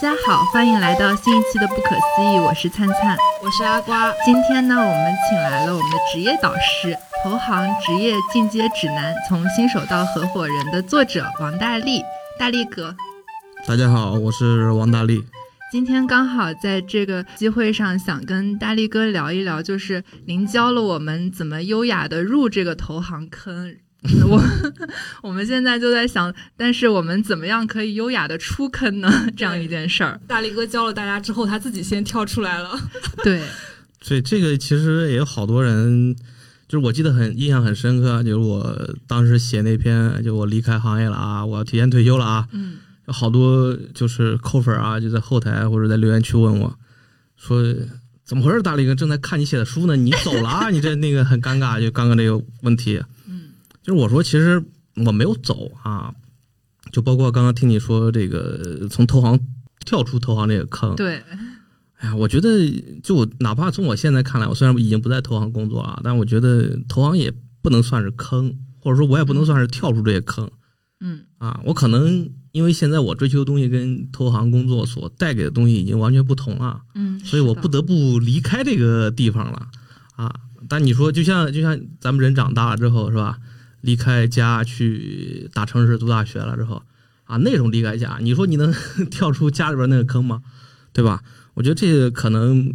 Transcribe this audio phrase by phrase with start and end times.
[0.00, 4.10] 家好，欢迎来到新一期的《不可思议》，我是灿灿，我是阿瓜。
[4.24, 6.88] 今天呢，我们请来了我们的职业导师，
[7.22, 12.02] 《投行职业进阶指南：从新手到合伙人》的作者王大力，
[12.38, 12.96] 大力哥。
[13.68, 15.22] 大家好，我是王大力。
[15.70, 23.76] 今天刚好在这个机会上，想跟大力哥聊一聊，就是您教了我们怎么优雅的入这个投行坑。
[24.26, 24.42] 我
[25.22, 29.26] 我们现在就在想，但是我们怎么样可以优雅的出坑呢？
[29.36, 32.70] 这样一件事儿，大力哥教了大家之后，他自己先跳出来了。
[33.22, 33.42] 对，
[34.00, 36.16] 所以这个其实也有好多人，
[36.66, 42.48] 就是我记得很印象很深刻，就是我当时写那篇，就我离开行业了啊，我要提前退休了啊。
[42.52, 46.74] 嗯，有好多就是扣粉啊，就在后台或者在留言区问我，
[47.36, 47.62] 说
[48.24, 48.62] 怎么回事？
[48.62, 50.70] 大力哥正在看你写的书呢，你走了啊？
[50.70, 52.98] 你这那个很尴尬，就刚刚这个问题。
[53.90, 54.62] 就是我说，其实
[55.04, 56.14] 我没有走啊，
[56.92, 59.36] 就包括刚刚听你说这个从投行
[59.84, 60.94] 跳出投行这个坑。
[60.94, 61.16] 对，
[61.96, 62.70] 哎呀，我觉得
[63.02, 70.48] 就哪怕从我现在看来，我虽然已经不在投行工作了，但我觉得投行也不能算是坑，或者说我也不能算是跳出这些坑。
[71.00, 76.82] 嗯，啊，我可能因为现在我追求的东西跟投行工作所带给的东西已经完全不同了。
[76.94, 79.66] 嗯，所以我不得不离开这个地方了。
[80.14, 80.32] 啊，
[80.68, 83.38] 但你说就像就像咱们人长大了之后是吧？
[83.80, 86.82] 离开家去大城市读大学了之后，
[87.24, 88.74] 啊，那种离开家，你说你能
[89.10, 90.42] 跳出家里边那个坑吗？
[90.92, 91.22] 对吧？
[91.54, 92.74] 我觉得这个可能，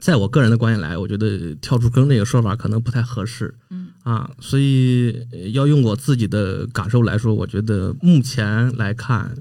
[0.00, 3.54] 在我个人的观点来，我觉得跳出坑这个说法可能不太合适。
[3.70, 9.36] 嗯啊，所以要用我自己的感受来说，我觉得目前来看，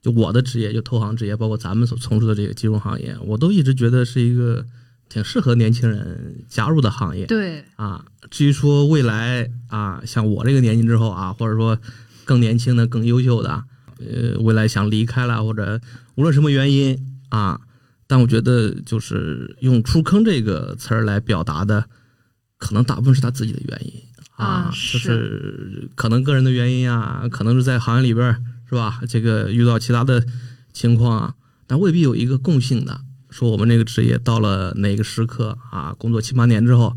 [0.00, 4.64] 就我的职业，就投行职业，包括咱们所从事的这个金融行业，我都一直觉得是一个。
[5.10, 8.06] 挺适合年轻人加入的行业，对啊。
[8.30, 11.76] 至于说未来啊，像我这个年纪之后啊，或者说
[12.24, 13.64] 更年轻的、更优秀的，
[13.98, 15.80] 呃，未来想离开了或者
[16.14, 16.96] 无论什么原因
[17.28, 17.60] 啊，
[18.06, 21.86] 但我觉得就是用“出坑”这个词儿来表达的，
[22.56, 23.92] 可能大部分是他自己的原因
[24.36, 28.32] 啊，就是可能个人的原因啊，可能是在行业里边
[28.68, 29.00] 是吧？
[29.08, 30.24] 这个遇到其他的
[30.72, 31.34] 情况啊，
[31.66, 33.00] 但未必有一个共性的。
[33.30, 35.94] 说我们这个职业到了哪个时刻啊？
[35.98, 36.96] 工作七八年之后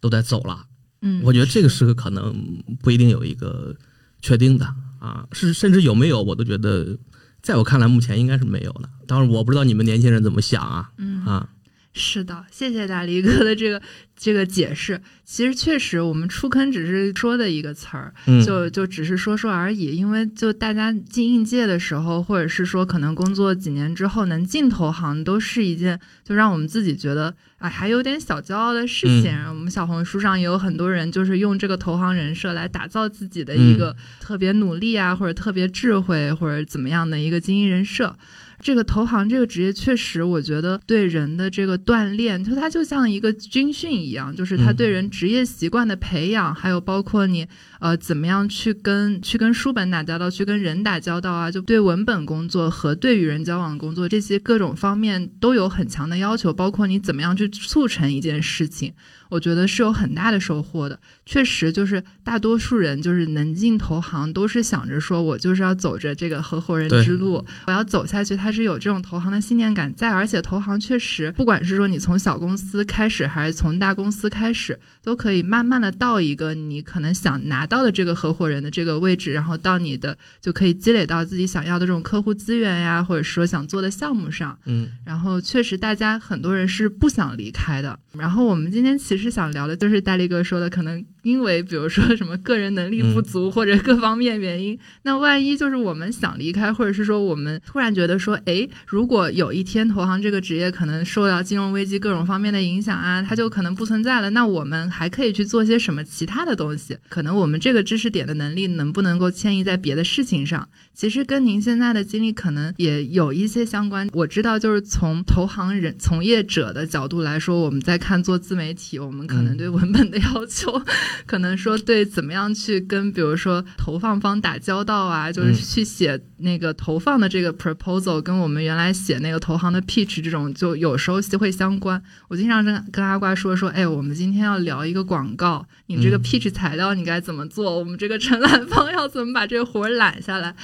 [0.00, 0.66] 都得走了。
[1.02, 2.34] 嗯，我觉得这个时刻可能
[2.80, 3.76] 不一定有一个
[4.20, 4.64] 确定的
[4.98, 6.98] 啊，是甚至有没有，我都觉得，
[7.42, 8.88] 在我看来目前应该是没有的。
[9.06, 10.90] 当然，我不知道你们年轻人怎么想啊。
[10.96, 11.48] 嗯啊。
[11.96, 13.80] 是的，谢谢大力哥的这个
[14.16, 15.00] 这个解释。
[15.24, 18.12] 其实确实，我们出坑只是说的一个词儿，
[18.44, 19.96] 就就只是说说而已。
[19.96, 29.32] 因为就大家进应届的时候，或者是说可能工作几年之后能进投行，都是一件就让我们自己觉得啊还有点小骄傲的事情。
[29.48, 38.16] 我们小红书上也有很多人就是用这个投行人设来打造自己的一个特别努力啊，或者特别智慧或者怎么样的一个精英人设。
[38.64, 47.46] 这个投行这个职业确实，我觉得对人的这个锻炼，就它就像一个军训一样，就是它对人职业习惯的培养，还有包括你
[47.84, 58.94] 呃怎么样去跟去跟书本打交道，去跟人打交道啊，就对文本工作和对与人交往工作这些各种方面都有很强的要求，包括你怎么样去促成一件事情。
[59.30, 68.36] 我觉得是有很大的收获的，确实就是大多数人就是能进投行，都是想着说我就是要走着这个合伙人之路，我要走下去。
[68.36, 84.56] 他是有这种投行的信念感在，而且投行确实，不管是说你从小公司开始，还是从大公司开始，都可以慢慢的到一个你可能想拿到的这个合伙人的这个位置，然后到你的就可以积累到自己想要的这种客户资源呀，或者说想做的项目上。
[84.64, 87.98] 嗯，然后确实大家很多人是不想离开的。
[88.12, 89.34] 然后我们今天其实。
[89.34, 106.96] 想聊的，就是大力哥说的，可能因为比如说什么个人能力不足或者各方面原因，那万一就是我们想离开，或者是说我们突然觉得说，哎，如果有一天投行这个职业可能受到金融危机各种方面的影响啊，它就可能不存在了，那我们还可以去做些什么其他的东西？
[107.08, 110.68] 可能我们这个知识点的能力能不能够迁移在别的事情上？
[110.92, 114.08] 其实跟您现在的经历可能也有一些相关。
[114.12, 120.80] 我知道，就是从投行人从业者的角度来说，我们在看做自媒体，我们可能对文本的要求，
[121.26, 132.02] 可能说对怎么样去跟比如说投放方打交道啊，就是去写那个投放的这个 proposal，跟我们原来写那个投行的 pitch 这种，就有时候会相关。
[132.28, 137.78] 我经常跟跟阿瓜说说，哎，我们今天要聊一个广告，你这个 pitch 材料你该怎么做？
[137.78, 140.54] 我们这个 承揽方要怎么把这个活揽下来？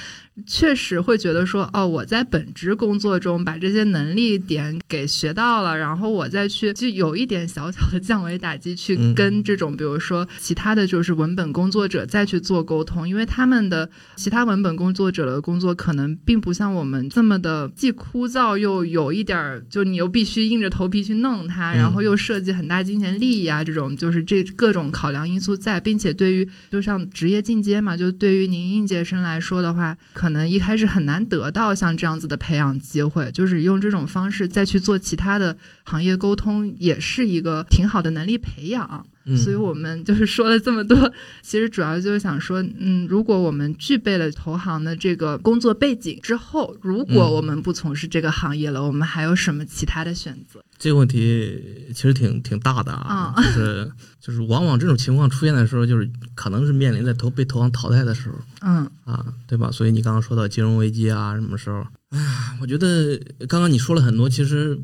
[0.47, 29.97] 确实会觉得说，哦，我在本职工作中把这些能力点给学到了，然后我再去就有一点小小的降维打击，去跟这种比如说其他的就是文本工作者再去做沟通，因为他们的其他文本工作者的工作可能并不像我们这么的既枯燥又有一点儿，就你又必须硬着头皮去弄它，然后又涉及很大金钱利益啊，这种就是这各种考量因素在，并且对于就像职业进阶嘛，就对于您应届生来说的话。
[30.13, 39.05] 可可能一开始很难得到像这样子的培养机会，就是用这种方式再去做其他的行业沟通，也是一个挺好的能力培养。
[39.37, 41.13] 所以我们就是说了这么多，
[41.43, 50.61] 其实主要就是想说，嗯，如果我们具备了投行的这个工作背景之后，如果我们不从事这个行业了，我们还有什么其他的选择？
[50.79, 51.63] 这个问题
[51.95, 59.71] 其实挺挺大的啊， 就是就是往往这种情况出现的时候，就是可能是面临在投被投行淘汰的时候，嗯啊，对吧？
[59.71, 61.87] 所以你刚刚说到金融危机啊，什么时候？
[62.11, 64.81] 哎呀，我觉得刚刚你说了很多，其实。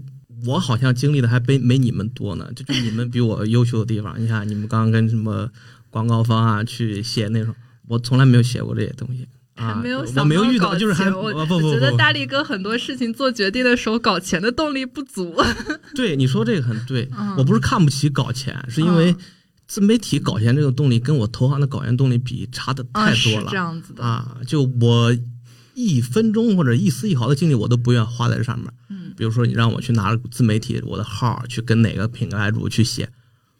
[0.46, 4.14] 我好像经历的还没没你们多呢，就就你们比我优秀的地方。
[4.20, 5.50] 你看，你们刚刚跟什么
[5.90, 7.54] 广告方啊去写那种，
[7.88, 9.26] 我从来没有写过这些东西
[9.56, 15.34] 啊，没有，我没有遇到，就是还我不不不，觉得大力哥很多事情做决定的时候搞钱的动力不足。
[15.96, 17.08] 对，你说这个很对，
[17.38, 19.16] 我不是看不起搞钱，是因为
[19.66, 25.10] 自媒体搞钱这个动力跟我投行的搞钱动力比差的太多了，这样子的啊，就我
[25.76, 28.68] 一分钟或者一丝一毫的精力我都不愿花在这上面。
[29.14, 33.08] 比如说，你让我去拿自媒体我的号去跟哪个品牌主去写，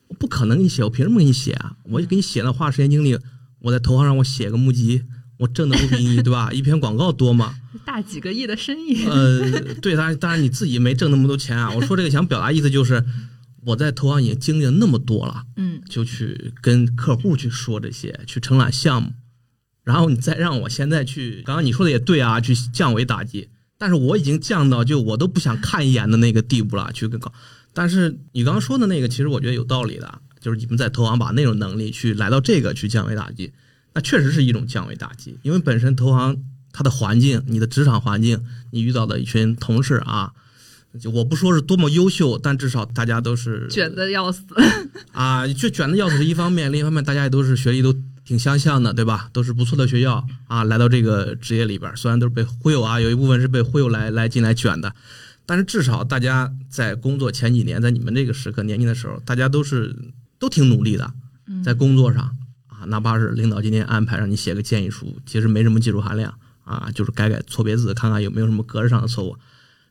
[0.09, 1.77] 我不可能给你写，我凭什么给你写啊？
[1.85, 3.19] 我就给你写了，花时间精力，
[3.61, 5.03] 我在投行上我写个募集，
[5.39, 6.51] 我挣的不比你 对吧？
[6.53, 7.55] 一篇广告多吗？
[7.85, 9.05] 大几个亿的生意。
[9.05, 11.71] 呃，对，当然当然你自己没挣那么多钱啊。
[11.77, 13.05] 我说这个想表达意思就是，
[13.65, 19.13] 我在投行已经经历了那么多了，嗯，就去跟客户去说这些，去承揽项目，
[19.87, 23.49] 然后你再让我现在去，刚刚你说的也对啊，去降维打击。
[23.79, 27.33] 但是我已经降到就我都不想看一眼的那个地步了，去搞。
[27.73, 33.53] 但是你刚刚说的那个，其实我觉得有道理的，就是你们在投行把那种能力去来到这个去降维打击，
[33.95, 35.39] 那确实是一种降维打击。
[35.43, 36.37] 因为本身投行
[36.73, 38.43] 它的环境，你的职场环境，
[38.73, 40.33] 你遇到的一群同事啊，
[41.01, 44.43] 就我不说是多么优秀，但至少大家都是卷的要死
[45.13, 47.95] 啊，就卷的要死是一方面，另一方面大家也都是学历都。
[48.27, 49.31] 挺相像的，对吧？
[49.33, 54.93] 都是不错的学校啊，来到这个职业里边，虽然都是被忽悠啊，有一部分是被忽悠来来进来卷的，
[55.47, 59.97] 但是至少大家在工作前几年，在你们这个时刻年轻的时候，大家都是
[60.41, 61.13] 都挺努力的，
[61.65, 62.37] 在工作上
[62.67, 66.35] 啊，哪怕是领导今天安排让你写个建议书，其实没什么技术含量
[66.65, 69.37] 啊，就是改改错别字，看看有没有什么格式上的错误，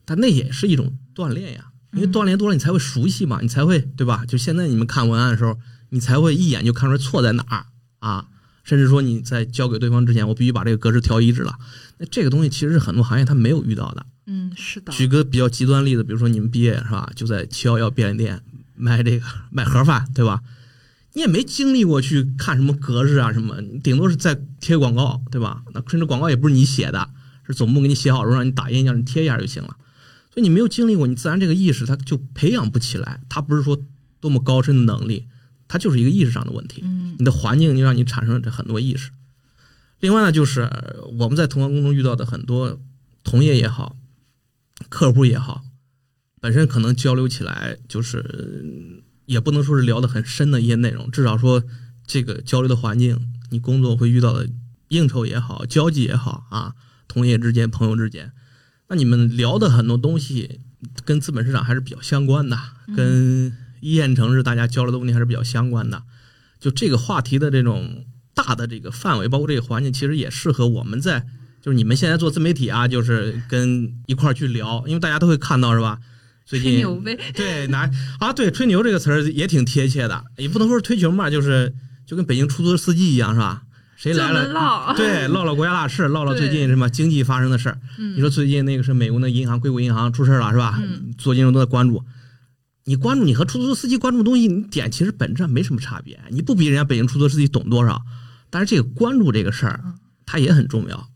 [0.04, 4.26] 但那也是一种锻炼呀，因为锻炼多了，你才会熟悉嘛，你才会对吧？
[4.28, 5.58] 就现在你们看文案的时候，
[5.92, 7.66] 你才会一眼就看出来错在哪儿。
[8.06, 8.28] 啊，
[8.64, 11.58] 甚至说你在交给对方之前，我必须把这个格式调一致了。
[11.98, 14.06] 那这个东西其实是很多行业他没有遇到的。
[14.28, 14.94] 嗯，是的。
[14.94, 18.44] 举个比较极端例子，比如说你们毕业是吧，就在七幺幺便利店
[18.76, 20.42] 卖这个卖盒饭，对吧？
[21.14, 25.64] 你也没经历过去看什么格式啊什么，顶多是在贴广告，对吧？
[25.74, 27.10] 那甚至广告也不是你写的，
[27.48, 29.78] 是总部给你写好之后让你打印，让你贴一下就行了。
[30.32, 33.22] 所以你没有经历过，你自然这个意识它就培养不起来。
[33.30, 33.80] 它不是说
[34.20, 35.26] 多么高深的能力。
[35.68, 36.84] 它就是一个意识上的问题，
[37.18, 39.12] 你的环境就让你产生了这很多意识。
[40.00, 40.70] 另外呢，就是
[41.20, 42.80] 我们在同行工中遇到的很多
[43.24, 43.96] 同业也好，
[44.90, 45.64] 客户也好，
[46.40, 51.64] 本身可能交流起来就是也不能说是聊得很深的一些内容，至少说
[52.06, 54.48] 这个交流的环境，你工作会遇到的
[54.90, 56.76] 应酬也好，交际也好啊，
[57.08, 58.34] 同业之间、朋友之间，
[58.90, 60.60] 那你们聊的很多东西
[61.04, 62.58] 跟资本市场还是比较相关的，
[62.96, 63.65] 跟。
[63.86, 66.02] 一线城市，大家交流的问题还是比较相关的。
[66.60, 71.24] 就这个话题的这种大的这个范围，包括这个环境，其实也适合我们在
[71.62, 76.00] 就是你们现在做自媒体啊，就是跟一块儿去聊，因为大家都会看到是吧？
[76.48, 77.90] 最近牛呗，对，拿
[78.20, 81.74] 啊，对，吹牛这个词儿也挺贴切的，也不能说是吹牛嘛，就是
[82.08, 83.62] 就跟北京出租车司机一样是吧？
[83.96, 84.94] 谁来了？
[84.98, 87.78] 对，唠唠国家大事，唠唠最近什么经济发生的事儿。
[87.98, 90.82] 你说最近那个是美国那银行硅谷银行出事了是吧？
[91.18, 92.04] 做金融都在关注。
[92.88, 96.20] 你关注你和出租车司机关注的东西，你点其实本质上没什么差别。
[96.30, 98.04] 你不比人家北京出租车司机懂多少，
[98.52, 99.84] 但是这个关注这个事儿，
[100.24, 101.10] 它也很重要。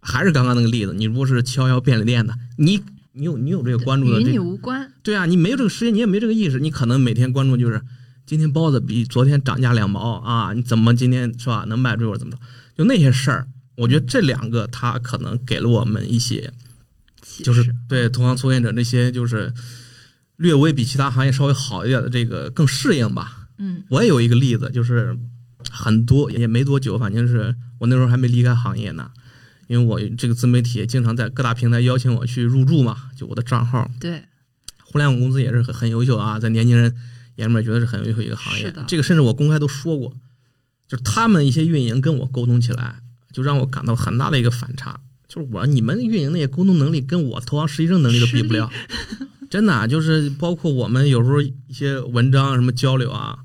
[0.00, 2.80] 还是刚刚那个例子，你如果是七幺幺便利店的，你
[3.12, 4.90] 你有你有这个关注的，与你无关。
[5.02, 7.82] 对啊，你没有这个时间，你也没这个意识，你可能每天关注就是
[8.24, 12.38] 今天包子比昨天涨价两毛啊，你怎么今天是吧能卖出去或者怎么着？
[12.74, 16.54] 就那些事儿，我觉得这两个它可能给了我们一些，
[17.44, 19.52] 就是对同行从业者那些就是。
[20.42, 23.46] 略微比其他行业稍微好一点的这个更适应吧。
[23.58, 25.16] 嗯，我也有一个例子，就是
[25.70, 29.10] 很多也没多久，反正是我那时候还没离开行业呢。
[29.68, 33.88] 因为我这个自媒体经常在各大平台邀请我去入驻嘛，就我的账号。
[34.00, 34.24] 对，
[34.84, 36.94] 互联网公司也是很很优秀啊，在年轻人
[37.36, 38.66] 眼里面觉得是很优秀一个行业。
[38.66, 40.12] 是的这个甚至我公开都说过，
[40.88, 42.96] 就是他们一些运营跟我沟通起来，
[43.32, 45.00] 就让我感到很大的一个反差。
[45.28, 48.70] 就是我你们运营那些沟通能力，跟我投行实习生能力都比不了。
[49.52, 53.40] 真的啊、就是包括我们有时候一些文章什么交流啊，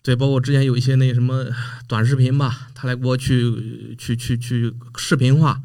[0.00, 1.46] 对，包括之前有一些那什么
[1.88, 5.60] 短视频吧，他来给我去去去去视频化，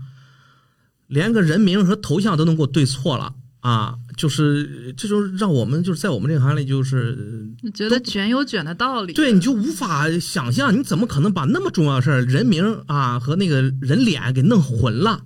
[1.06, 4.00] 连个人名和头像都能给我对错了啊！
[4.18, 9.14] 就是这就让我们就是在我们这个行业里，就是你觉得卷有卷的道理。
[9.14, 15.22] 对，你就无法想象，你怎么可能把那么重要的事儿，人名啊和那个人脸给弄混了？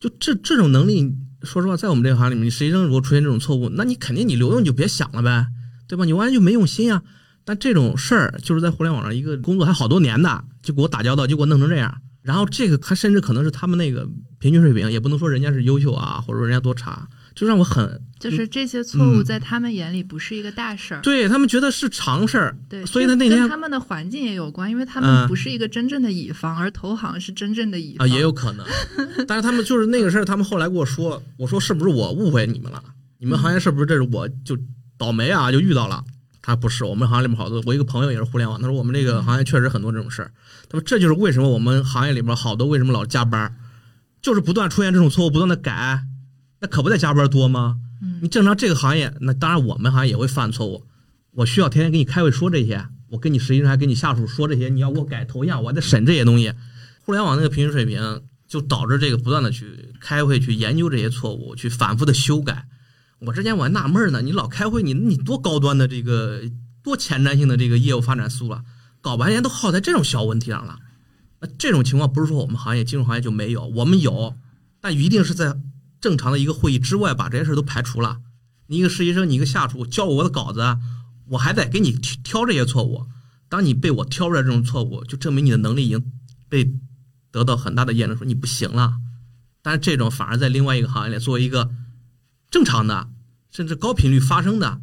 [0.00, 5.46] 就这这种能力，说实话，在我们这个行里面，你实习生如果出现这种错误，那你肯定你留用就别想了呗，
[5.88, 6.04] 对吧？
[6.04, 7.02] 你完全就没用心啊。
[7.44, 12.00] 但这种事儿就是在互联网上一个工作还好多年的，就给我打交道，就给我弄成这样。
[12.22, 14.06] 然后这个他甚至可能是他们那个
[14.38, 17.08] 平均水平，也不能说人家是优秀啊，或者说人家多差，
[17.40, 21.00] 就让我很就是这些错误嗯在他们眼里不是一个大事儿。
[21.00, 22.54] 对他们觉得是常事儿。
[22.68, 28.10] 对，所以这他那天跟他们的环境也有关，因为他嗯们不是一个真正的乙方，而投行是真正的乙啊，方。
[28.10, 28.66] 也有可能。
[29.26, 32.82] 但是他们就是那个事儿，他们后来跟我说，我说是不是我误会你们了？
[33.18, 34.54] 你们行业是不是这是我就
[34.98, 36.04] 倒霉啊，就遇到了？
[36.42, 40.30] 他不是，我们行业里面好多，我一个朋友也是互联网，他说我们这个行业确实很多这种事儿。
[40.68, 43.54] 他说这就是为什么我们行业里面好多为什么老加班儿，
[44.20, 46.02] 就是不断出现这种错误，不断的改，
[46.60, 47.78] 那可不得加班多吗？
[48.02, 50.86] 嗯你正常这个行业，那当然我们行业也会犯错误，
[51.32, 56.52] 我需要天天给你开会说这些，我跟你实习生还跟你下属说这些，你要给我改头像，我还得审这些东西。
[57.04, 62.66] 互联网那个平均水平，就导致这个不断的去开会去研究这些错误，去反复的修改。
[63.20, 66.40] 我之前我还纳闷呢，你老开会，你你多高端的这个
[66.82, 68.62] 多前瞻性的这个业务发展思路啊，
[69.02, 70.78] 搞半天都耗在这种小问题上了。
[71.40, 74.34] 那这种情况不是说我们行业金融行业就没有，我们有，
[74.80, 75.54] 但一定是在
[76.00, 78.20] 正常的一个会议之外把这些事都排除了。
[78.66, 80.76] 你一个实习生，你一个下属交我的稿子，
[81.28, 83.06] 我还得给你挑这些错误。
[83.48, 86.12] 当你被我挑出来这种错误，就证明你的能力已经
[86.48, 86.72] 被
[87.32, 88.94] 得到很大的验证，说你不行了。
[89.60, 91.70] 但是这种反而在另外一个行业里，作为一个
[92.50, 93.08] 正常的，
[93.50, 94.80] 甚至高频率发生的，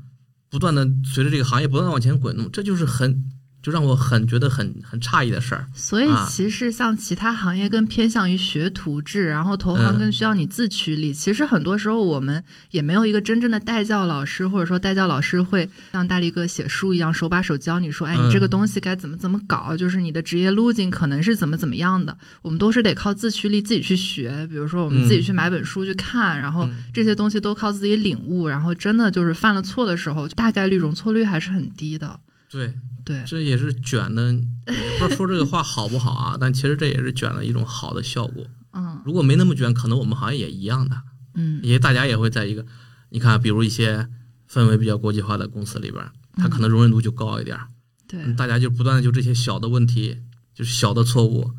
[0.49, 3.23] 不断的随着这个行业不断地往前滚动，这就是很
[3.61, 5.67] 就让我很觉得很很诧异的事儿。
[5.73, 11.13] 所以啊其实像其他行业更偏向于学徒制，然后投行嗯更需要你自驱力。
[11.13, 22.17] 其实很多时候我们也没有一个真正的带教老师，或者说带教老师会像大力哥写书一样手把手教你说，哎，你这个嗯东西该怎么怎么搞，就是你的职业路径可能是怎么怎么样的。
[22.41, 32.19] 我们都是得靠自驱力自己去学，比如说我们自己嗯去买本书去看，然后嗯这些东西都靠自己领悟，然后真的就是犯了错的时候，大概率容错率还是很低的。
[32.49, 32.73] 对，
[33.07, 34.33] 对，这也是卷的，
[34.67, 38.45] 也不知道说这个话好不好啊，但其实这也是卷的一种好的效果。
[38.73, 39.01] 嗯。
[39.05, 41.01] 如果没那么卷，可能我们行业也一样的，
[41.35, 41.61] 嗯。
[41.63, 42.65] 也大家也会在一个，
[43.11, 44.09] 你看，比如一些
[44.51, 47.69] 氛围比较国际化的公司里边儿，它可能容忍度就高一点儿，
[48.09, 50.17] 对，大家就不断的就这些小的问题，
[50.53, 51.51] 就是小的错误，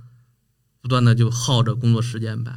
[0.83, 2.53] 不断的就耗着工作时间呗。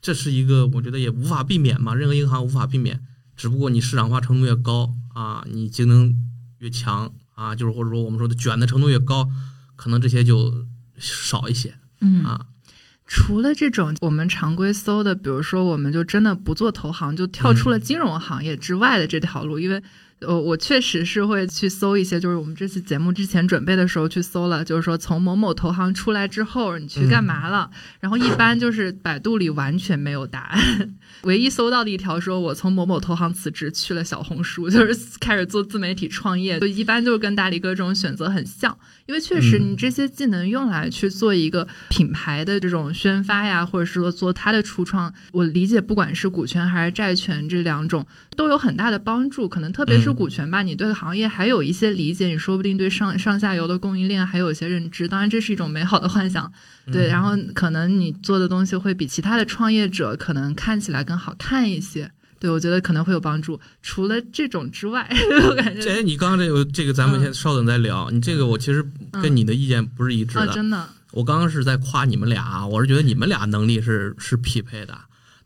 [0.00, 3.02] 这是一个我觉得也无法避免嘛，任何一个行业无法避免，
[3.36, 6.14] 只不过你市场化程度越高啊，你竞争
[6.58, 9.30] 越强啊，就是或者说我们说的卷的程度越高，
[9.76, 10.66] 可能这些就
[10.98, 12.46] 少一些嗯啊。
[13.06, 19.80] 除了这种我们常规搜的，比如说我们就真的不做投行，就跳出了金融行业之外的这条路，因为。
[20.20, 27.70] 呃，我确实是会去搜一些，就是我们这次节目之前准备的时候去搜了，就是说从某某投行出来之后，你去干嘛了？
[28.00, 30.94] 然后一般就是百度里完全没有答案，
[31.24, 39.72] 唯一搜到的一条说我从某某投行辞职去了小红书， 就是开始做自媒体创业，就一般就是跟大力哥这种选择很像，因为确实嗯。
[39.72, 48.06] 你这些技能用来去做一个品牌的这种宣发呀，或者是说做它的初创，我理解不管是股权还是债权这两种
[48.36, 56.52] 都有很大的帮助，可能特别是嗯股权吧，你对行业还有一些理解，你说不定对上上下游的供应链还有一些认知，当然这是一种美好的幻想，
[56.92, 62.10] 对，然后可能你做的东西会比其他的创业者可能看起来更好看一些。
[62.38, 63.58] 对，我觉得可能会有帮助。
[63.80, 65.08] 除了这种之外，
[65.48, 68.10] 我感觉这你刚刚这个这个，咱们嗯先稍等再聊。
[68.10, 70.52] 你这个我其实跟你的意见不是一致啊，的。
[70.52, 74.94] 真的，我刚刚是在夸你们俩，我是觉得你们俩能力是是匹配的。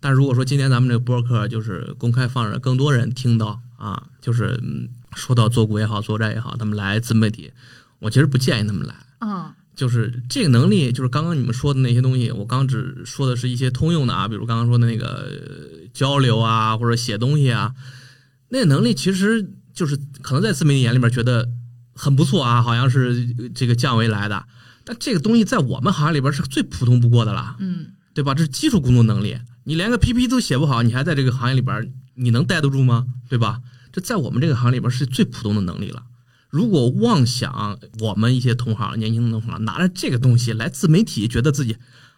[0.00, 7.50] 但如果说今天咱们这个播客就是公开放着，更多人听到啊，就是嗯说到做股也好，做债也好，他们来自媒体，
[7.98, 8.94] 我其实不建议他们来。
[9.18, 17.74] 啊就是这个能力，就是刚刚你们说的那些东西，我刚只说的是一些通用的啊，比如刚刚说的那个呃交流啊，或者写东西啊，
[18.50, 21.48] 那个能力其实就是可能在自媒体眼里面觉得
[21.94, 24.44] 很不错啊，好像是这个降维来的，
[24.84, 27.56] 但这个东西在我们行业里边是最普通不过的了。
[27.58, 28.34] 嗯对吧？
[28.34, 29.38] 这是基础工作能力。
[29.64, 33.06] 你连个 PPT 都写不好，你还在这个行业里边，你能待得住吗？
[33.28, 33.60] 对吧？
[33.92, 36.04] 这在我们这个行里边是最普通的能力了。
[36.48, 41.76] 如果妄想我们一些同行、年轻的同行拿着这个东西来自媒体，觉得自己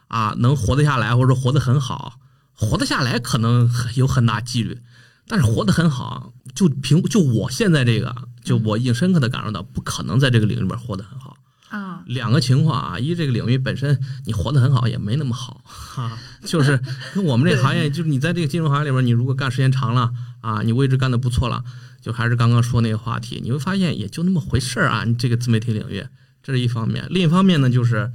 [0.09, 2.19] 啊能活得下来，或者说活得很好，
[2.55, 4.81] 活得下来可能有很大几率，
[5.29, 11.37] 但是活得很好，就凭就我现在这个，就我已经深刻的感受到，不可能在这个领域里边活得很好。
[11.73, 15.65] 啊，两个情况啊，一这个领域本身你活得很好，也没那么好
[15.97, 16.79] 啊， 就是
[17.25, 20.13] 我们这行业，就是你在这个金融行业里边，你如果干时间长了
[20.43, 21.65] 啊，你位置干得不错了，
[22.03, 25.05] 就还是刚刚说那个话题，你会发现也就那么回事儿啊。
[25.05, 26.05] 你这个自媒体领域，
[26.43, 28.13] 这是一方面，另一方面呢，就是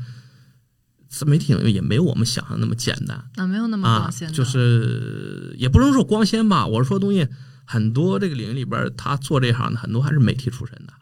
[1.10, 7.28] 自媒体领域也没有我们想象那么简单啊，没有那么啊光鲜，的，就是也不能说光鲜吧，我是说东西
[7.66, 10.94] 很多这个领域里边，他做这行的很多还是媒体出身的。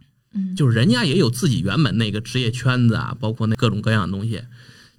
[0.56, 4.42] 就是人家也有自己原本那个职业圈子啊，包括那各种各样的东西，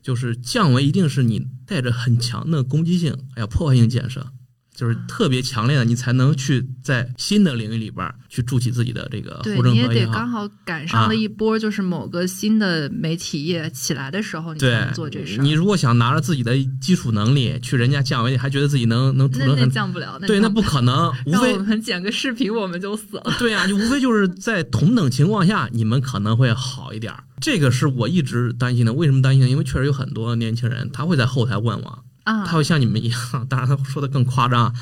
[0.02, 4.32] 就是降维一定是你带着很强的攻击性，还有破坏性建设，
[4.76, 10.26] 就是特别强烈的，你才能去在新的领域里边儿去筑起自己的这个对，护你也得刚。
[10.26, 15.42] 好赶上啊了一波，就是某个新的媒体业起来的时候，你才对能做这事儿。
[15.42, 23.34] 你如果想拿着自己的基础能力去人家降维，还觉得自己能能筑那那降不了，对，那不可能， 无非我们剪个视频，我们就死了。
[23.38, 27.24] 对啊，就无非就是在同等情况下，你们可能会好一点儿。
[27.40, 28.92] 这个是我一直担心的。
[28.92, 29.48] 为什么担心呢？
[29.48, 34.74] 因为确实有很多年轻人，他会在后台问我，啊，他会像你们一样，当然他说的更夸张。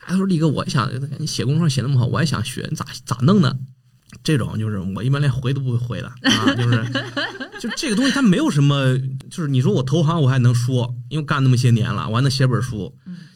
[0.00, 3.56] 他说：“力哥，我也想你写公众号写那么好，我也想学，你咋咋弄的？”
[4.24, 6.84] 这种就是我一般连回都不会回的啊， 就是
[7.60, 8.98] 就这个东西它没有什么，
[9.30, 12.92] 就是你说我投行我还能说，因为干那么些年了，我还能写本书。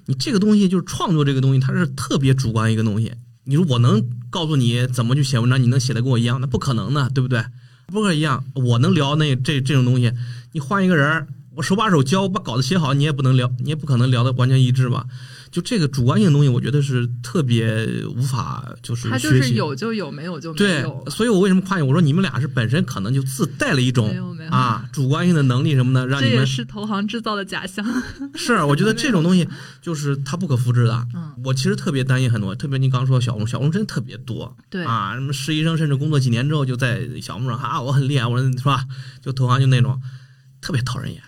[0.06, 3.12] 你这个东西就是创作这个东西，它是特别主观一个东西。
[3.44, 7.44] 你说我能告诉你怎么去写文章，你能写的跟我一样，那不可能的，对不对？
[7.87, 10.12] 不可一样，我能聊那这这种东西，
[10.52, 15.06] 你换一个人儿，我手把手教，我把稿子写好，你也不能聊，你也不可能聊的完全一致吧？
[15.52, 19.30] 就这个主观性的东西，我觉得是特别无法就是他就。
[19.30, 21.11] 是有就有，没有就没有对，。
[21.11, 21.82] 所以我为什么夸你？
[21.84, 27.86] 我说你们俩是本身可能就自带了一种没有没有啊主观性的能力什么的，让你们也是投行制造的假象。
[28.34, 29.49] 是，我觉得这种东西
[29.80, 31.06] 就是它不可复制的。
[31.14, 34.56] 嗯，我其实特别担心很多，特别你刚说小红，小红真的特别多。
[34.69, 38.84] 对啊，什么实习生甚至工作几年之后就在小红书上啊，我很厉害，我说是吧？
[39.23, 40.02] 就投行就那种
[40.60, 41.23] 特别讨人厌。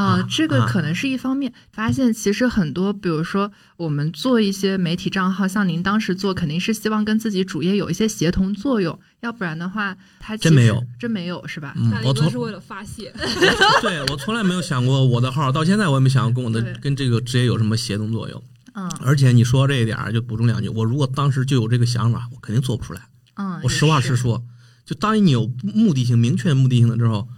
[0.00, 1.52] 啊啊，这个啊可能是一方面。
[1.72, 11.74] 发现其实很多，比如说我们做一些媒体账号，像您当时做，肯定是希望跟自己主业有一些协同作用，要不然的话，他真没有，真没有是吧？
[12.04, 13.12] 我从是为了发泄，
[13.82, 18.42] 对我从来没有想过我的号，到现在我也没想过跟我的跟这个职业有什么协同作用。
[18.72, 23.00] 嗯而且你说这一点，就补充两句，我如果当时就有这个想法，我肯定做不出来。
[23.34, 24.44] 嗯，我实话实说，
[24.84, 27.28] 就当你有目的性、明确目的性了之后，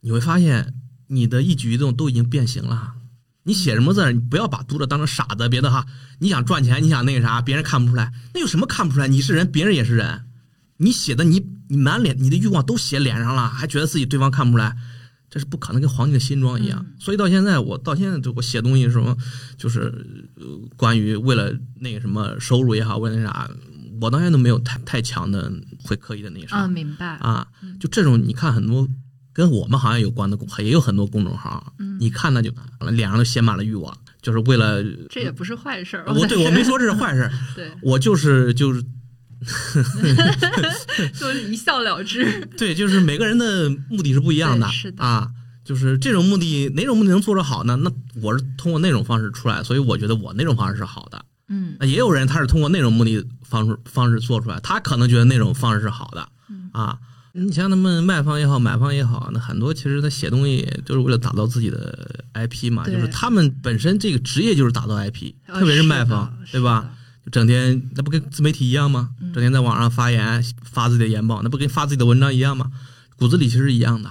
[0.00, 0.74] 你会发现
[1.14, 2.94] 你的一举一动都已经变形了。
[3.44, 5.86] 你写什么字儿，你不要把读者当成傻子，别的哈。
[6.18, 9.06] 你想赚钱，你想那个啥，别人看不出来，那有什么看不出来？
[9.06, 10.24] 你是人，别人也是人。
[10.78, 14.74] 你写的你你满脸你的欲望都写脸上了，还觉得自己对方看不出来，
[15.28, 16.84] 这是不可能，跟皇帝的新装一样。
[16.88, 19.14] 嗯所以到现在，我到现在就我写东西什么，
[19.58, 19.92] 就是
[20.36, 20.44] 呃
[20.76, 23.50] 关于为了那个什么收入也好，为了那啥，
[24.00, 27.06] 我到现在都没有太太强的会刻意的那啥啊，明白。
[27.16, 27.46] 啊。
[27.78, 28.88] 就这种，你看很多
[29.34, 36.04] 跟我们行业有关的公，也有很多公众号，嗯你看那就完了脸上都写满了欲望，就是为了这也不是坏事儿。
[36.06, 38.80] 我对我没说这是坏事， 对，我就是就是
[41.18, 42.40] 就是一笑了之。
[42.56, 45.28] 对，就是每个人的目的是不一样的是的啊。
[45.64, 47.74] 就是这种目的，哪种目的能做得好呢？
[47.76, 51.24] 那我是通过那种方式出来，所以我觉得我那种方式是好的。
[51.48, 56.98] 嗯那也有人他是通过那种目的方式方式做出来，他可能觉得那种方式是好的嗯啊。
[57.36, 66.88] 你像他们卖方也好，买方也好，那很多其实他写东西就是为了打造自己的 IP 嘛，就是他们本身这个职业就是打造 IP，呃特别是卖方，对吧？
[67.24, 69.10] 就整天那不跟自媒体一样吗？
[69.20, 72.70] 嗯整天在网上发言发自己的研报，那不跟发自己的文章一样吗？
[73.16, 74.08] 骨子里其实是一样的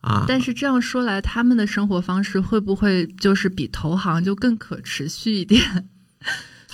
[0.00, 0.24] 啊。
[0.26, 5.88] 但是这样说来，他们的生活方式会不会就是比投行就更可持续一点？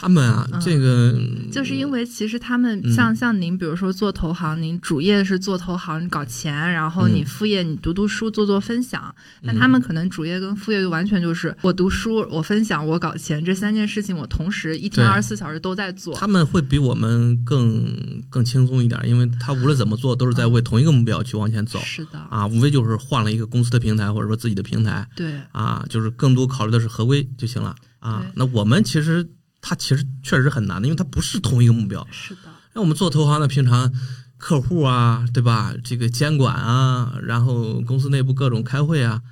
[0.03, 0.61] 他们啊，嗯。
[0.61, 1.17] 这个
[1.51, 2.93] 就是因为其实他们嗯。
[2.93, 7.27] 像像您，比如说做投行，您主业是做投行搞钱，然后你嗯。
[7.27, 9.15] 副业你读读书做做分享，
[9.47, 16.15] 但他们可能主业跟副业就完全就是我读书、我分享、我搞钱这三件事情，我同时一天二十四小时都在做。
[16.17, 28.25] 他们会比我们更更轻松一点，因为他无论怎么做，都是在为同一个目标去往前走是的，啊，无非就是换了一个公司的平台，或者说自己的平台对，啊，就是更多考虑的是合规就行了啊。
[28.35, 29.29] 那我们其实
[29.63, 32.07] 它其实确实很难的，因为它不是同一个目标。
[32.11, 33.91] 是的，那我们做投行的，平常
[34.37, 35.73] 客户啊，对吧？
[35.83, 39.23] 这个监管啊，然后公司内部各种开会啊，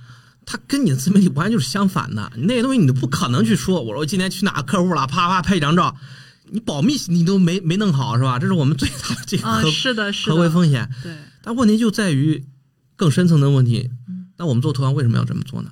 [0.47, 2.31] 它跟你的自媒体完全就是相反的。
[2.37, 5.97] 那些东西你都不可能去说，我说我今天去哪个客户了，啪啪拍一张照，
[6.51, 8.39] 你保密你都没没弄好是吧？
[8.39, 10.89] 这是我们最大的这个啊，合是的，是合规，风险。
[11.03, 11.13] 对，
[11.43, 12.47] 但问题就在于
[12.95, 14.29] 更深层的问题嗯。
[14.37, 15.71] 那我们做投行为什么要这么做呢？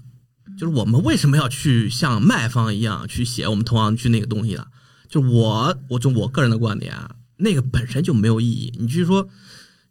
[0.59, 4.67] 就是我们为什么要去像卖方一样去写我们同行去那个东西呢？
[5.09, 8.73] 就我，我就我个人的观点啊，那个本身就没有意义。
[8.79, 9.29] 你去说，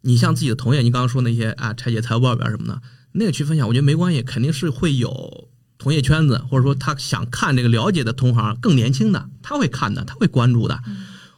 [0.01, 2.81] 你像自己的同业，你刚刚说那些啊，拆解财务报表什么的，
[3.13, 10.79] 那个去分享，我觉得没关系，肯定是会有同业圈子，或者说他想看这个了解的同行更年轻的，他会看的，他会关注的。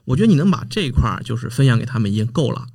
[0.06, 2.66] 我觉得你能把这一块儿就是分享给他们已经够了。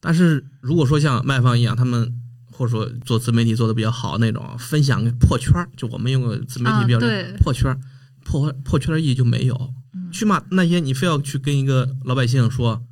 [0.00, 2.14] 但是如果说像卖方一样，他们
[2.58, 7.78] 或者说做自媒体做的比较好那种，分享个破圈儿，就我们用个自媒体标准、啊破圈儿，
[8.24, 9.72] 破破圈儿的意义就没有。
[10.10, 12.82] 去骂那些你非要去跟一个老百姓说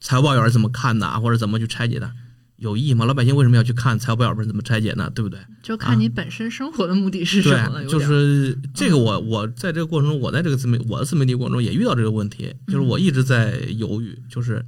[0.00, 2.12] 财务报表是怎么看的啊，或者怎么去拆解的，
[2.58, 3.04] 有意义吗？
[3.04, 5.10] 老百姓为什么要去看财务报表是怎么拆解呢？
[5.12, 5.40] 对不对？
[5.64, 7.82] 就看你本身生活的目的是什么了。
[7.82, 14.64] 对，就是这个我我在这个过程中，我在这个自媒我的自媒体过程中也遇到这个问题，就是我一直在犹豫，就是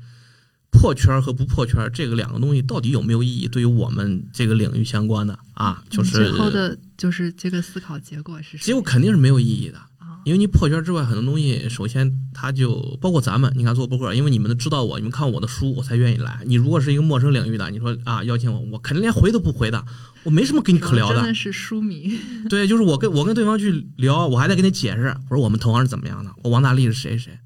[0.75, 3.49] 破圈和不破圈这个两个东西到底有没有意义？
[3.49, 8.59] 对于我们这个领域相关的啊，就是最后的就是这个思考结果是？
[8.59, 9.79] 结果肯定是没有意义的。
[9.79, 16.41] 啊，因为你破圈之外，很多东西，首先它就包括咱们，你看做博客，因为你们都知道我，你们看我的书，我才愿意来。
[16.45, 19.83] 你如果是一个陌生领域的，你说啊邀请我，我肯定连回都不回的，
[20.25, 21.17] 我没什么跟你可聊的。
[21.17, 22.19] 真的是书迷。
[22.49, 27.39] 对，就是我跟我跟对方去聊，我还得跟你解释，我说我们同行是怎么样的，我王大力是谁谁，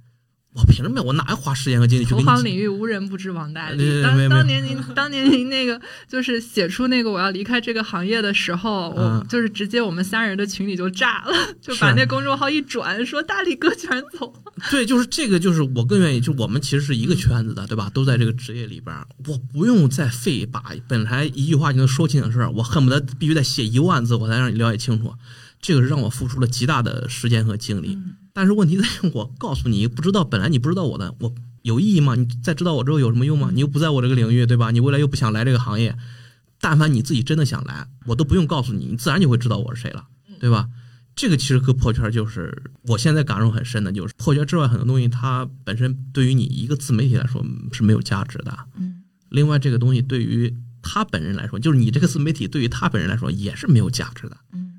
[0.59, 1.01] 我凭什么？
[1.03, 2.21] 我哪有花时间和精力去投？
[2.21, 4.03] 行领域无人不知王大力。
[4.03, 14.53] 当当年您当年您那个就是写出那个我要离开这个行业的时候，我嗯就是直接我们三人的群里就炸了，就把那公众号一转，说大力哥居然走了。
[14.71, 17.89] 对，就是这个，就是我更愿意，就我们其实是一个圈子的，对吧？
[17.95, 25.15] 都在这个职业里边，我不用再费把本来一句话就能说清的事儿，我恨不得必须得写一万字，我才让你了解清楚。
[25.61, 27.99] 这个是让我付出了极大的时间和精力。
[28.39, 32.15] 但是问题在于，我告诉你不知道，本来你不知道我的，我有意义吗？
[32.15, 33.51] 你在知道我之后有什么用吗？
[33.53, 34.71] 你又不在我这个领域，对吧？
[34.71, 35.99] 你未来又不想来这个行业，
[36.61, 40.07] 但凡你自己真的想来，我都不用告诉你，你自然就会知道我是谁了，
[40.39, 40.69] 对吧？
[41.17, 48.57] 这个其实和破圈就是我现在感受很深的，就是破圈之外很多东西，它本身对于你一个自媒体来说是没有价值的。
[48.79, 54.37] 嗯，另外这个东西对于他本人来说，就是你这个自媒体对于他本人来说也是没有价值的。
[54.53, 54.75] 嗯，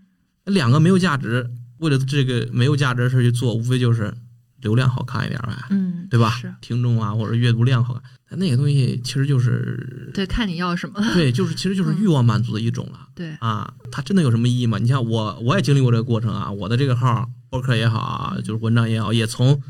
[0.45, 4.13] 两个没有价值，为了这个没有价值的事去做，无非就是
[4.61, 6.53] 流量好看一点呗，嗯，对吧是？
[6.61, 11.01] 听众啊或者阅读量好看，但那个东西其实就是对，看你要什么。
[11.13, 13.07] 对，就是其实就是欲望满足的一种了。
[13.15, 14.77] 对，啊，它真的有什么意义吗？
[14.77, 16.51] 你像我，我也经历过这个过程啊。
[16.51, 19.61] 我的这个号，博客也好啊，就是文章也好，也从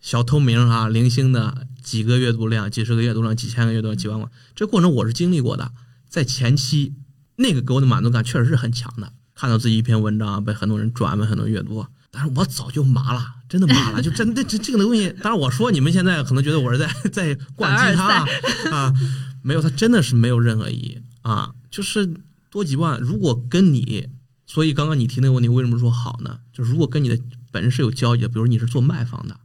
[0.00, 5.70] 小透明啊，零星的几个阅读量、几十个阅读量、几千个阅读量、几万个，这过程我是经历过的。
[6.08, 6.94] 在前期，
[7.36, 9.12] 那个给我的满足感确实是很强的，
[9.44, 11.86] 看到自己一篇文章被很多人转，被很多人阅读。
[12.10, 15.14] 但是我早就麻了，真的麻了， 就真的这这个东西。
[15.22, 18.26] 当然，我说你们现在可能觉得我是在在灌鸡汤啊
[18.72, 18.94] 啊，
[19.42, 22.14] 没有，它真的是没有任何意义啊，就是
[22.48, 22.98] 多几万。
[22.98, 24.08] 如果跟你，
[24.46, 26.38] 所以刚刚你提那个问题，为什么说好呢？
[26.54, 27.18] 就是如果跟你的
[27.52, 29.38] 本身是有交集的，比如你是做卖方的，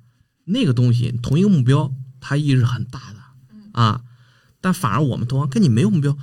[0.46, 4.02] 那个东西同一个目标，它意义是很大的啊。
[4.62, 6.18] 但反而我们同行跟你没有目标，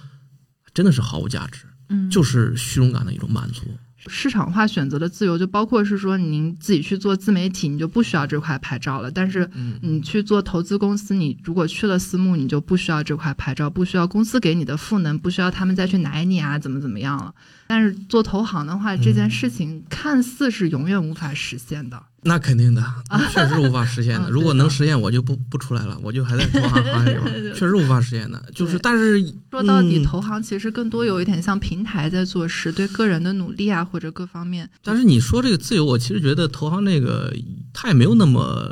[0.72, 3.62] 真的是毫无价值，嗯，就是虚荣感的一种满足。
[4.08, 9.10] 市场化选择的自由，就包括是说您自己去做自媒体，你就不需要这块牌照了。
[9.10, 17.34] 但是嗯你去做投资公司，你如果去了私募，你就不需要这块牌照，不需要公司给你的赋能，不需要他们再去奶你啊，怎么怎么样了。
[17.66, 22.00] 但是做投行的话，这嗯件事情看似是永远无法实现的。
[22.26, 22.82] 那肯定的，
[23.32, 24.26] 确实无法实现的。
[24.26, 28.42] 啊如果能实现，我就不不出来了，我就还在投行行业里边， 确实无法实现的。
[28.54, 37.32] 就是，但是说到底，嗯投行其实更多有一点像平台在做事，对个人的努力啊或者各方面但是你说这个自由，我其实觉得投行那个
[37.72, 38.68] 它也没有那么，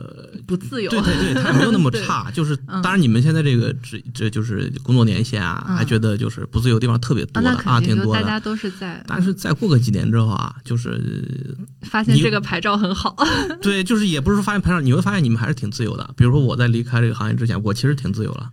[0.47, 0.91] 不自由。
[0.91, 2.31] 对对对，它也没有那么差。
[2.35, 8.21] 就是嗯当然你们现在这个职这就是工作年限啊，嗯还觉得就是不自由地方特别啊，多的啊挺多的。
[8.21, 13.15] 大家都是在但是再过个几年之后啊，就是发现这个牌照很好。
[13.61, 16.11] 对，就是也不是说发现牌上，你会发现你们还是挺自由的。
[16.17, 18.51] 比如说我在离开这个行业之前，我其实挺自由了。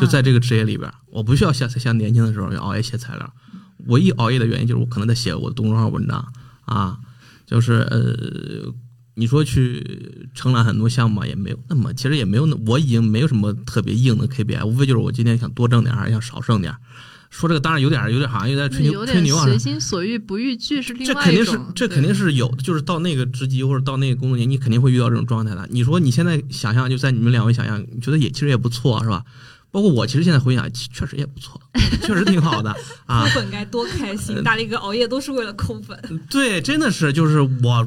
[0.00, 3.34] 就在这个职业里边，我不需要像像年轻的时候要熬夜写材料。
[3.86, 6.32] 唯一熬夜的原因就是我可能在写我的公众号文章
[6.64, 6.98] 啊，
[7.44, 8.72] 就是呃，
[9.14, 16.74] 你说去承揽很多项目嘛，也没有那么，其实也没有那，我已经没有什么特别硬的 KPI，无非就是我今天想多挣点，还是想少挣点。
[17.36, 25.66] 说这个当然有点有点好像有点吹牛吹牛啊，随心所欲不逾矩是另外这肯定是这肯定是有的，就是到那个职级或者到那个工作年，你肯定会遇到这种状态的。
[25.68, 29.24] 你说你现在想象，就在你们两位想象，你觉得也其实也不错，是吧？
[29.72, 31.60] 包括我，其实现在回想，确实也不错，
[32.02, 32.72] 确实挺好的
[33.06, 33.40] 啊抠。
[33.40, 34.40] 粉该多开心！
[34.44, 35.98] 大力哥熬夜都是为了抠粉。
[36.30, 37.84] 对，真的是，就是我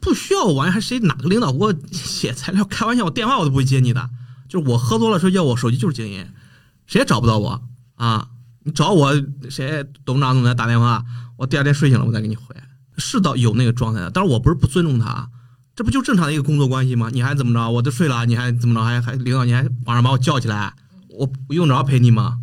[0.00, 2.64] 不需要玩，还谁哪个领导给我写材料？
[2.64, 4.08] 开玩笑，我电话我都不会接你的。
[4.48, 6.26] 就是我喝多了睡觉，我手机就是静音，
[6.86, 7.62] 谁也找不到我
[7.96, 8.28] 啊！
[8.68, 9.14] 你找我
[9.48, 11.02] 谁董事长总裁打电话，
[11.38, 12.54] 我第二天睡醒了我再给你回，
[12.98, 14.10] 是到有那个状态的。
[14.10, 15.30] 但是我不是不尊重他，
[15.74, 17.08] 这不就正常的一个工作关系吗？
[17.10, 17.70] 你还怎么着？
[17.70, 18.84] 我都睡了，你还怎么着？
[18.84, 20.74] 还还领导你还晚上把我叫起来，
[21.08, 22.40] 我用得着陪你吗？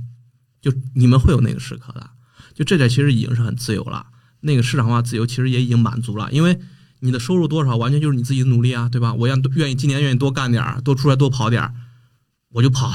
[0.64, 2.10] 就你们会有那个时刻的，
[2.56, 4.08] 就这点其实已经是很自由了。
[4.42, 6.60] 那个市场化自由其实也已经满足了，因为
[7.02, 9.14] 你的收入多少完全就是你自己的努力啊，对吧？
[9.14, 11.76] 我愿愿意今年愿意多干点儿，多出来多跑点儿，
[12.54, 12.92] 我就跑。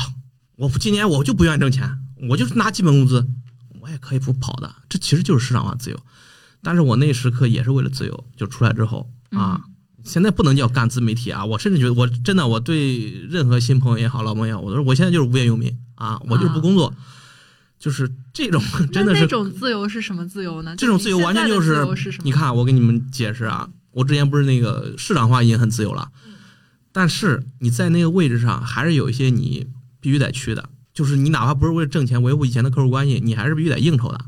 [0.56, 3.26] 我今年我就不愿意挣钱，我就是拿基本工资，
[3.80, 4.72] 我也可以不跑的。
[4.88, 5.98] 这其实就是市场化自由。
[6.62, 9.62] 但是我那时刻也是为了自由，就出来之后啊，
[10.04, 11.44] 现在不能叫干自媒体啊。
[11.44, 16.94] 我甚至觉得我真的我对任何新朋友也好，老朋友也好，我说我现在就是无业游民啊，我就是不工作，
[17.78, 20.76] 就是这种 真的是那那种自由是什么自由呢？
[20.76, 21.86] 这种自由完全就是？
[22.22, 26.10] 你看，我给你们解释啊，我之前不是那个市场化已经很自由了，
[26.92, 29.66] 但是你在那个位置上还是有一些你
[29.98, 30.68] 必须得去的，
[31.00, 34.20] 就是你哪怕不是为了挣钱维护以前的客户关系，你还是必须得应酬的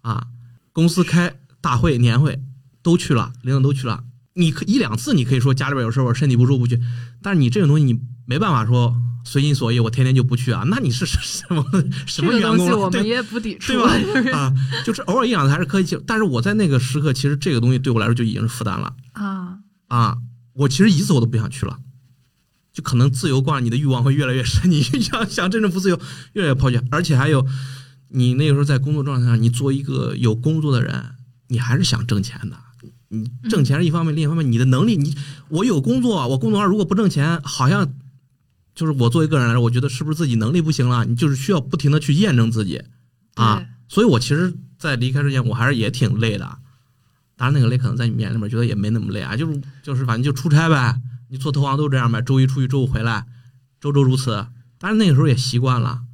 [0.00, 0.26] 啊。
[0.72, 2.42] 公司开大会、年会
[2.82, 6.80] 都去了，领导都去了，你可一两次你可以说家里边有事儿，我身体不舒服不去，
[7.20, 11.18] 但是你这种东西你没办法说随心所欲，我天天就不去啊，那你是什
[11.54, 11.62] 么
[12.06, 12.56] 什么员工了？
[12.56, 14.32] 东西我们对也不抵触对吧？
[14.32, 14.54] 啊，
[14.86, 19.58] 就是偶尔一两次还是可以接，但是我在那个时刻，其实这个东西对我来说就已经是负担了啊，
[19.88, 20.16] 啊！
[20.54, 21.78] 我其实一次我都不想去了，
[22.74, 25.98] 就可能自由惯了，你的欲望会越来越深， 你想想真正不自由，
[26.32, 26.78] 越来越抛弃。
[26.90, 27.46] 而且还有，
[28.08, 31.12] 你那个时候在工作状态上，你做一个有工作的人，
[31.46, 32.58] 你还是想挣钱的。
[33.08, 35.16] 你挣钱是一方面，另一方面你的能力，你
[35.48, 37.94] 我有工作，我工作上如果不挣钱，好像
[38.74, 41.04] 就是我作为个人来说，我觉得是不是自己能力不行了？
[41.04, 42.82] 你就是需要不停的去验证自己
[43.34, 43.64] 啊。
[43.88, 46.58] 所以我其实，在离开之前，我还是也挺累的。
[47.36, 51.00] 当然，那个累可能在你们眼里面觉得也没那么累啊，就是就是反正就出差呗。
[51.34, 53.26] 你做投行都这样呗，周一出去，周五回来，
[53.80, 54.46] 周周如此。
[54.78, 56.04] 但是那个时候也习惯了。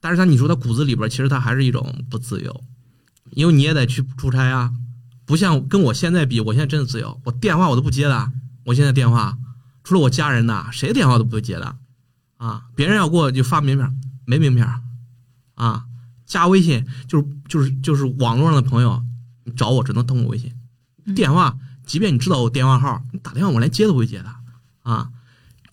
[0.00, 2.64] 但是他你说他骨子里边，其实他还是一种不自由，
[3.32, 4.72] 因为你也得去出差啊。
[5.26, 8.32] 不像跟我现在比，我现在真的自由，我电话我都不接的。
[8.64, 9.36] 我现在电话
[9.84, 11.76] 除了我家人的，谁电话都不会接的
[12.38, 12.62] 啊。
[12.74, 14.66] 别人要给我就发名片，没名片
[15.56, 15.84] 啊。
[16.24, 19.04] 加微信就是就是就是网络上的朋友，
[19.44, 20.50] 你找我只能通过微信。
[21.14, 21.58] 电话，
[21.90, 24.32] 即便你知道我电话号，你打电话我连接都不会接的
[24.82, 25.10] 啊。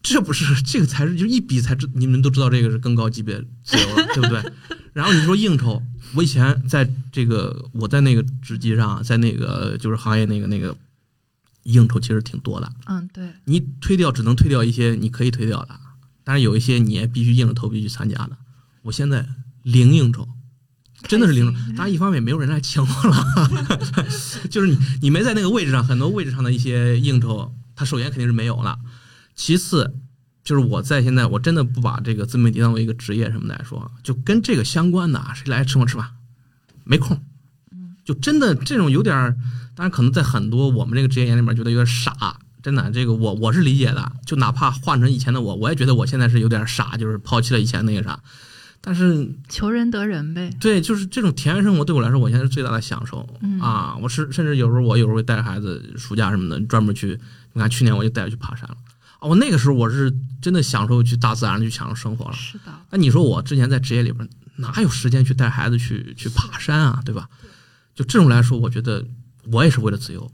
[0.01, 4.51] 这不是这个才是就一比才知，你们都知道这个是更高级别自由了，对不对？
[4.93, 5.79] 然后你说应酬，
[6.15, 10.75] 我以前在这个我在那个职级上，在那个就是行业那个那个
[11.63, 12.73] 应酬其实挺多的。
[12.87, 15.79] 嗯，对，你推掉只能推掉一些你可以推掉的，
[16.23, 18.35] 但是有一些你也必须硬着头皮去参加的。
[18.81, 19.23] 我现在
[19.61, 20.27] 零应酬，
[21.03, 21.53] 真的是零。
[21.75, 23.49] 当然，一方面没有人来请我了，
[24.49, 28.79] 就是你你没在那个位置上，很多位置上的一些应酬，他首先肯定是没有了。
[29.35, 29.93] 其次，
[30.43, 36.09] 就是我在现在我真的不把这个自媒体当做一个职业什么来说，就跟这个相关的啊，谁来请我吃饭，
[36.83, 37.21] 没空。
[38.03, 39.35] 就真的这种有点儿，
[39.75, 44.11] 当然可能在很多我们这个职业眼里面觉得有点傻，真的，这个我我是理解的。
[44.25, 48.19] 就哪怕换成以前的我，我也觉得我现在是有点傻，就是抛弃了以前那个啥。
[48.81, 50.49] 但是求人得人呗。
[50.59, 53.97] 对，就是这种田园生活对我来说，我现在是最大的享受、嗯啊！
[54.01, 57.19] 我是甚至有时候我有时候会带着孩子暑假什么的专门去，
[57.53, 58.77] 你看去年我就带着去爬山了
[59.19, 59.27] 啊！
[59.27, 62.33] 我那个时候我是真的享受去大自然去享受生活了。
[62.33, 67.27] 是的，那你说我之前在职业里边哪有时间去带孩子去去爬山啊，对吧？
[67.93, 69.03] 就这种来说，我觉得
[69.51, 70.31] 我也是为了自由。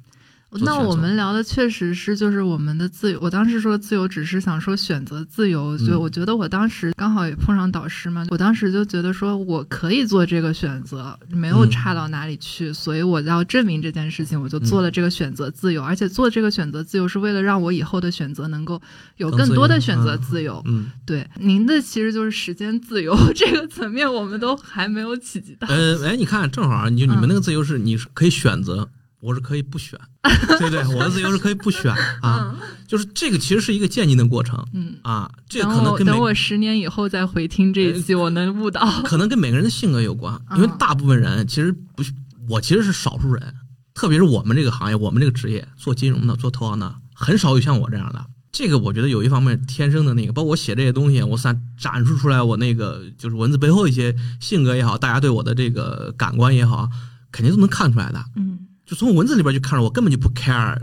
[0.58, 3.20] 做那我们聊的确实是就是我们的自由。
[3.22, 5.78] 我当时说自由，只是想说选择自由。
[5.78, 15.84] 就嗯我觉得我当时刚好也碰上导师嘛，我当时就觉得说我可以做这个选择，没有嗯差到哪里去，所以我要证明这件事情，我就做了这个选择自由。
[15.84, 18.82] 而且做这个选择自由是为了让我以后的选择能够
[19.18, 20.62] 有更多的选择嗯自由。
[20.66, 25.68] 嗯，对，您的其实就是时间自由这个层面，我们都还没有企及到。
[25.68, 28.90] 呃，哎，你看，正好啊，你就你们嗯那个自由是你是可以选择，
[29.24, 29.98] 我是可以不选，
[30.60, 30.86] 对不对？
[30.94, 31.90] 我的自由是可以不选
[32.22, 32.54] 啊，
[32.86, 38.86] 就是这个其实是一个渐进的过程嗯，啊，这个可能跟等我十年以后再回听这一期，我能悟到。
[39.06, 42.12] 可能跟每个人的性格有关，因为嗯大部分人其实不是，
[42.50, 43.54] 我其实是少数人，
[43.94, 48.26] 特别是我们这个行业，我们这个职业做金融的、做投行的，很少有像我这样的。
[48.52, 56.90] 这个我觉得有一方面天生的那个，包括我写这些东西，我想展示出来我那个就是文字背后一些性格也好，大家对我的这个感官也好，
[57.32, 58.24] 肯定都能看出来的。
[58.36, 60.78] 嗯就从文字里边就看着我根本就不 care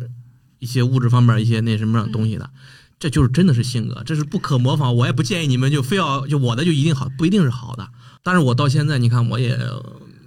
[0.58, 2.50] 一些物质方面一些那什么东西的。
[2.98, 4.94] 这就是真的是性格，这是不可模仿。
[4.94, 7.88] 我也不建议你们就非要就我的就一定好，不一定是好的。
[8.22, 9.58] 但是我到现在，你看我也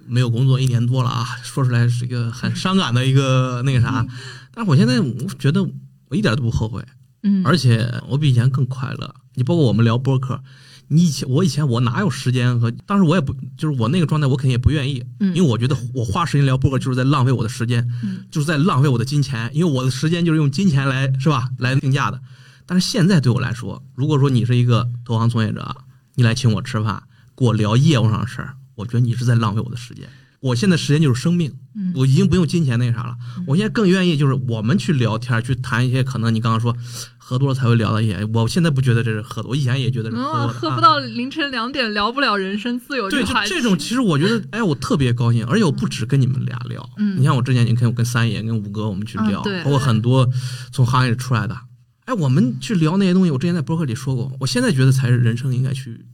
[0.08, 4.04] 没有工作一年多了啊，说出来是一个很伤感的一个那个啥。
[4.52, 5.62] 但是我现在我觉得
[6.08, 6.84] 我一点都不后悔，
[7.22, 9.14] 嗯，而且我比以前更快乐。
[9.34, 10.42] 你包括我们聊播客，
[10.88, 17.88] 你以前我以前我哪有时间和当时我也不就是我那个状态，我肯定也不愿意，因为我觉得我花时间聊播客就是在浪费我的时间，
[18.30, 22.20] 就是在浪费我的金钱，因为我的时间就是用金钱来是吧来定价的。
[22.66, 25.76] 但是现在对我来说，如果说你是一个投行从业者，
[26.14, 27.02] 你来请我吃饭，
[27.34, 30.08] 跟我聊业务上的事儿，我觉得你是在浪费我的时间。
[30.44, 31.50] 我现在时间就是生命，
[31.94, 33.16] 我已经不用金钱那啥了。
[33.46, 36.76] 我现在更愿意就是我们去聊天，去谈一些可能你刚刚说
[37.16, 38.22] 喝多了才会聊的一些。
[38.34, 40.48] 我现在不觉得这是喝多，我以前也觉得是喝多。
[40.48, 50.28] 喝不到凌晨两点聊不了人生自由对，就这种其实我觉得， 哎，我特别高兴，而且我不止跟你们俩聊，你像我之前你看我跟三爷、跟五哥我们去聊，包括很多
[50.72, 51.56] 从行业里出来的。
[52.04, 56.04] 哎，我们去聊那些东西，我之前在博客里说过，我现在觉得才是人生应该去，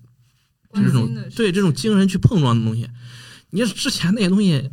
[0.73, 2.89] 就这种对这种精神去碰撞的东西。
[3.51, 4.71] 你之前那些东西，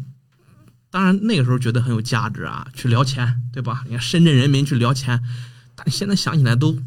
[0.90, 3.84] 当然那个时候觉得很有价值啊，去聊钱，对吧？
[3.86, 5.22] 你看深圳人民去聊钱，
[5.76, 6.78] 但现在想起来都，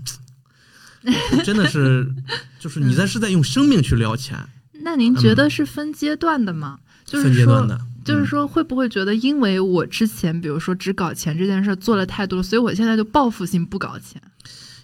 [1.45, 2.13] 真的是，
[2.59, 4.39] 就是你在是在用生命去聊钱。
[4.83, 6.79] 那您觉得是分阶段的吗？
[7.05, 7.67] 就是说，
[8.05, 14.23] 就是说，会不会觉得，因为我之前比如说只搞钱这件事做了太多，所以我现在就报复性不搞钱？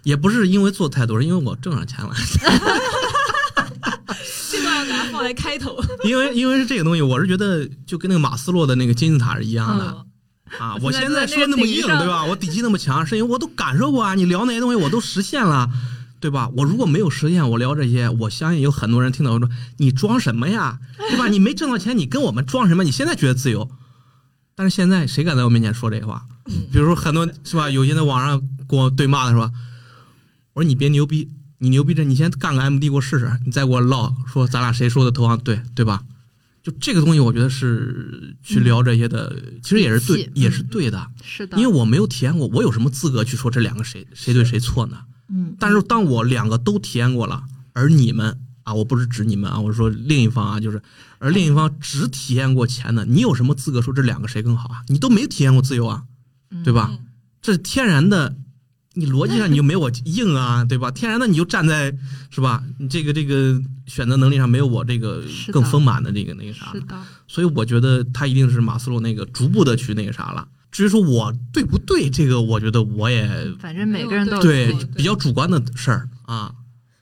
[0.02, 2.14] 也不是因为做太多，是因为我挣上钱了。
[5.22, 5.76] 这段要给它放在开头。
[6.04, 9.84] 因为因为是这个东西，我是觉得就跟那个马斯洛的那个金字塔是一样的
[10.58, 10.76] 啊。
[10.82, 12.24] 我现在说那么硬，对吧？
[12.24, 14.14] 我底气那么强，是因为我都感受过啊。
[14.14, 15.70] 你聊那些东西，我都实现了。
[16.18, 16.50] 对吧？
[16.56, 20.80] 我如果没有实现，我聊这些，我相信有很多人听到我说：“你装什么呀？
[21.10, 21.28] 对吧？
[21.28, 22.82] 你没挣到钱，你跟我们装什么？
[22.82, 23.70] 你现在觉得自由，
[24.56, 26.24] 但是现在谁敢在我面前说这话？
[26.72, 27.68] 比如说很多是吧？
[27.70, 29.52] 有些在网上跟我对骂的是吧？
[30.54, 36.02] 我说你别牛逼，你牛逼着，你先干个 MD 给我试试，你再给我唠说咱俩谁说的投行对对吧？
[36.62, 41.06] 就这个东西，我觉得是去聊这些的，其实也是对，也是对的。
[41.22, 44.98] 是的，因为我没有体验过，我有什么资格去说这两个谁谁对谁错呢？
[45.28, 50.82] 嗯，但是当我两个都体验过了，而你们啊，我不是指你们啊，我是说另一方啊，就是，
[51.18, 54.82] 而另一方只体验过钱的，你有什么资格说这两个谁更好啊？
[54.88, 56.02] 你都没体验过自由啊，
[56.64, 56.90] 对吧？
[57.40, 58.36] 这是天然的，
[58.98, 60.90] 你逻辑上你就没我硬啊，对吧？
[60.90, 61.94] 天然的你就站在
[62.30, 62.64] 是吧？
[62.78, 66.74] 你这个这个选择能力上没有我这个更丰满的这个那个啥，
[67.28, 70.48] 所以我觉得他一定是马斯洛那个逐步的去那个啥了。
[70.72, 73.28] 至于说我对不对，这个我觉得我也
[73.60, 76.54] 反正每个人都对比较主观的事儿啊。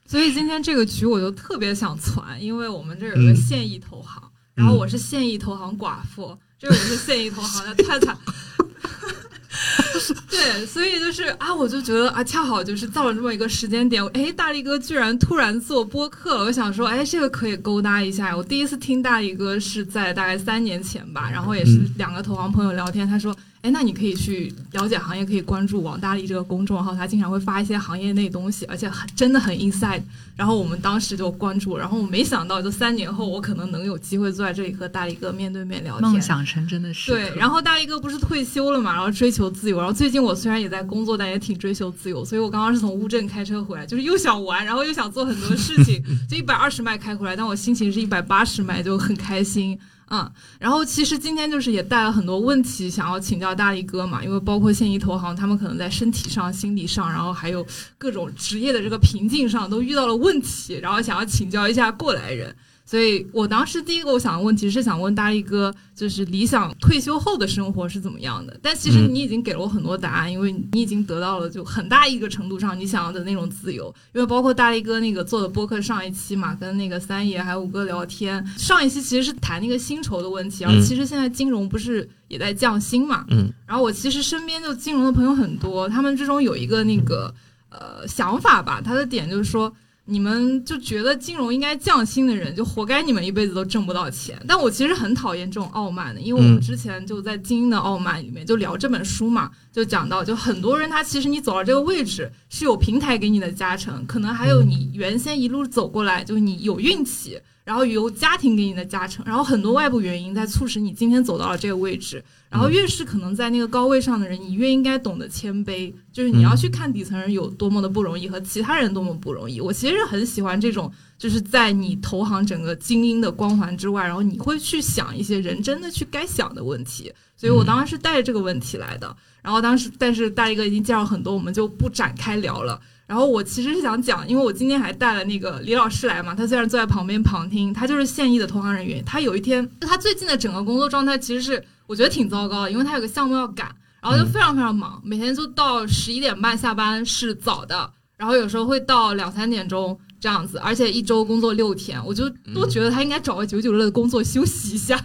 [0.05, 4.21] 所以今天这个局我就特别想攒，因为我们这有个现役投行，
[4.55, 8.17] 然后我是现役投行寡妇，这个是现役投行的太太。
[10.29, 18.37] 对，所以就是啊，我就觉得啊，恰好就是到了这么一个时间点，哎，大力哥居然突然做播客了，我想说，哎，这个可以勾搭一下。
[18.37, 23.35] 我第一次听大力哥是在大概三年前吧，然后也是两个投行朋友聊天，他说。
[23.65, 30.03] 哎，那你可以去了解行业，可以关注王大力这个公众号，他经常会发一些行业内东西，而且很真的很 inside。
[30.37, 37.11] 然后我们当时就关注，然后我没想到，就三年后我可能能有机会坐在这里和大力哥面对面聊天，梦想成真的是。
[37.11, 39.79] 对，然后大力哥不是退休了嘛，然后追求自由。
[39.79, 42.23] 然后最近我虽然也在工作，但也挺追求自由。
[42.23, 49.79] 所以我刚刚是从乌镇开车回来，就是又想玩，然后又想做很多事情， 就一百二十迈开回来，但我心情是一百八十迈，就很开心。
[50.15, 57.67] 嗯，然后其实今天就是也带了很多问题想要请教大力哥嘛，因为包括现役投行，他们可能在身体上、心理上，然后还有
[57.99, 62.55] 各种职业的这个瓶颈上都遇到了问题，然后想要请教一下过来人。
[62.87, 68.55] 所以我当时第一个我想的问题是想问大力哥，就是理想退休后的生活是怎么样的？
[68.63, 73.93] 但其实你已经给了我很多答案，因为你已经得到了就很大一个程度上你想要的那种自由。
[74.13, 83.25] 因为包括大力哥那个做的播客上一期嘛，跟那个三爷还有五哥聊天，上一期其实是谈那个薪酬的问题，然后其实现在金融不是也在降薪嘛？
[83.31, 83.51] 嗯。
[83.67, 87.35] 然后我其实身边就金融的朋友很多，他们之中有一个那个
[87.71, 89.75] 呃想法吧，他的点就是说。
[90.07, 94.39] 你们就觉得金融应该降薪的人，就活该你们一辈子都挣不到钱。
[94.47, 107.41] 但我其实很讨厌这种傲慢的，因为我们之前就在《精英的傲慢》里面就聊这本书嘛，就讲到，就很多人他其实你走到这个位置是有平台给你的加成，可能还有你原先一路走过来，就是你有运气。
[107.65, 112.23] 然后由家庭给你的加成，然后很多外部原因在促使你今天走到了这个位置。
[112.51, 119.61] 然后越是可能在那个高位上的人，你越应该懂得谦卑，就是你要去看底层人有多么的不容易和其他人多么不容易。
[119.61, 127.13] 我其实很喜欢这种，就是在你投行整个精英的光环之外，然后你会去想一些人真的去该想的问题。
[127.37, 129.17] 所以我当时是带着这个问题来的。
[129.43, 132.81] 然后当时，但是大力哥已经介绍很多，我们就不展开聊了。
[133.07, 139.05] 然后我其实是想讲，因为我今天还带了那个李老师来嘛，他虽然坐在旁边旁听，他就是现役的投行人员。
[139.05, 143.69] 他有一天，他最近的整个工作状态其实是我觉得挺糟糕的，因为他有个项目要赶，
[144.01, 154.99] 然后就非常非常忙，每天就到十一点半下班是早的，然后有时候会到两三点钟这样子，而且一周工作六天，我就都觉得他应该找个九九六的工作休息一下。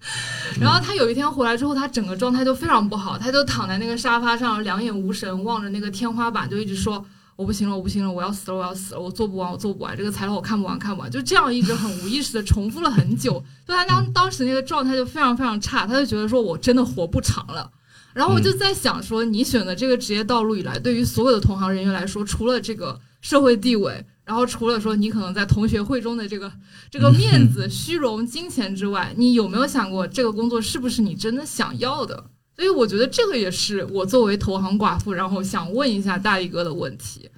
[0.58, 7.04] 然后他有一天回来之后，他整个状态就非常不好，他就躺在那个沙发上，两眼无神，望着那个天花板，就一直说。
[7.42, 13.42] 我不行了，我不行了，我要死了，我要死了，我做不完，我做不完，这个材料我看不完，看不完，就这样一直很无意识的重复了很久。
[13.66, 17.68] 就他当当时那个状态就非常非常差，他就觉得说我真的活不长了。
[18.14, 26.52] 然后我就在想说，你选择这个职业道路以来，对于所有的同行人员来说，除了这个社会地位，然后除了说你可能在同学会中的这个
[26.90, 32.22] 这个面子、虚荣、金钱之外，你有没有想过这个工作是不是你真的想要的？
[32.54, 37.30] 所以我觉得这个也是我作为投行寡妇，然后想问一下大力哥的问题。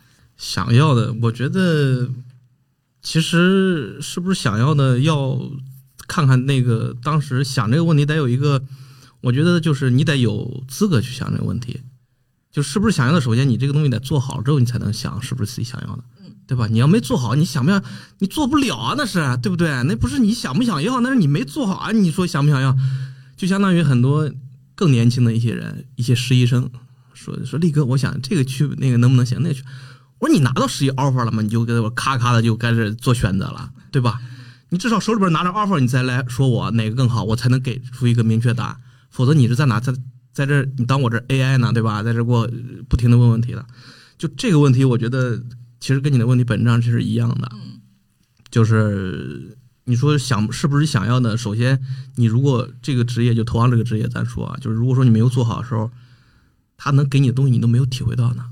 [0.44, 2.06] 想要的，我觉得
[3.00, 5.40] 其实是不是想要的，要
[6.06, 8.62] 看看那个当时想这个问题得有一个，
[9.22, 11.80] 我觉得就是你得有资格去想这个问题，
[12.52, 13.22] 就是不是想要的。
[13.22, 16.04] 首先，你这个东西得做好之后，你才能想是不是自己想要的，
[16.46, 16.66] 对吧？
[16.66, 17.82] 你要没做好，你想不想？
[18.18, 19.70] 你做不了啊，那是对不对？
[19.84, 21.90] 那不是你想不想要，那是你没做好啊。
[21.90, 22.76] 你说想不想要？
[23.34, 24.30] 就相当于很多。
[24.76, 26.68] 更年轻的一些人，一些实习生
[27.12, 29.40] 说说力哥，我想这个去那个能不能行？
[29.40, 29.62] 那个去，
[30.18, 31.42] 我说你拿到实习 offer 了吗？
[31.42, 34.20] 你就给我咔咔的就开始做选择了，对吧？
[34.70, 38.76] 你至少手里边拿着 offer，你再来说我哪个更好，我才能给出一个明确答案。
[39.10, 39.94] 否则你是在哪在
[40.32, 42.02] 在这你当我这 AI 呢，对吧？
[42.02, 42.50] 在这给我
[42.88, 43.64] 不停的问问题的。
[44.18, 45.42] 就这个问题，我觉得
[45.80, 47.50] 其实跟你的问题本质上是一样的，
[48.50, 49.58] 就是。
[49.86, 51.36] 你说想是不是想要的？
[51.36, 51.78] 首先，
[52.14, 55.90] 你如果这个职业就投行这个职业，咱说啊，就是如果说你没有做好的时候，
[56.78, 58.46] 他能给你的东西你都没有体会到呢。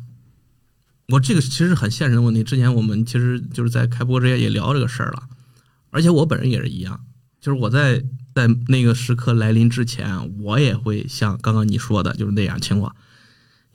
[1.12, 2.42] 我这个其实是很现实的问题。
[2.42, 5.22] 之前我们其实就是在开播之前也聊这个事儿了，
[5.90, 6.98] 而且我本人也是一样，
[7.40, 8.02] 就是我在
[8.34, 12.94] 在那个时刻来临之前，我也会像刚刚你说的，就是那样情况，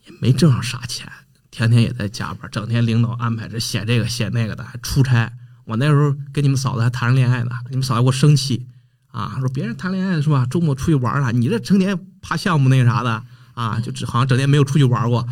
[0.07, 1.07] 也没挣上啥钱，
[1.51, 5.31] 天天也在加班，整天领导安排着写这个写那个的，还出差。
[5.65, 8.65] 我那时候跟你们嫂子还谈着恋爱呢，你们嫂子给我生气
[9.11, 10.47] 啊，说别人谈恋爱是吧？
[10.49, 13.23] 周末出去玩了，你这成天爬项目那个啥的
[13.53, 15.27] 啊，就只好像整天没有出去玩过。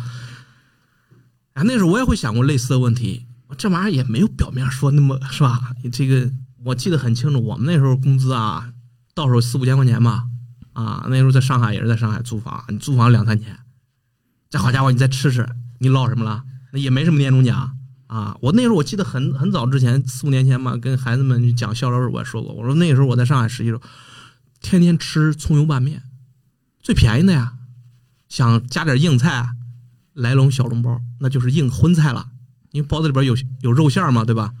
[1.56, 3.26] 啊，那时候我也会想过类似的问题，
[3.56, 5.74] 这玩意儿也没有表面说那么是吧？
[5.90, 6.30] 这个
[6.62, 8.70] 我记得很清楚，我们那时候工资啊，
[9.14, 10.24] 到手四五千块钱吧，
[10.74, 13.58] 啊，那时候在上海也是在上海租房，你租房两三千，
[14.50, 15.48] 这好家伙，你再吃吃，
[15.78, 16.44] 你捞什么了？
[16.72, 17.72] 那也没什么年终奖。
[18.06, 23.82] 啊，我那时候我记得很很早之前四五年前嘛，跟孩子们讲笑招时我也说过，我说那时候我在上海实习时候，
[24.60, 26.02] 天天吃葱油拌面，
[26.82, 27.54] 最便宜的呀，
[28.28, 29.48] 想加点硬菜，
[30.16, 32.26] 来笼小笼包，那就是硬荤菜了，
[32.72, 34.52] 因为包子里边有有肉馅嘛，对吧？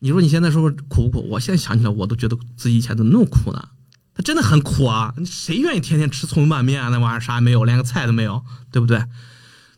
[0.00, 1.28] 你说你现在说苦不苦？
[1.30, 3.68] 我现在想起来，我都觉得自己以前怎么那么苦呢？
[4.14, 5.14] 他真的很苦啊！
[5.24, 6.90] 谁愿意天天吃葱油拌面啊？
[6.90, 9.02] 那玩意儿啥也没有，连个菜都没有，对不对？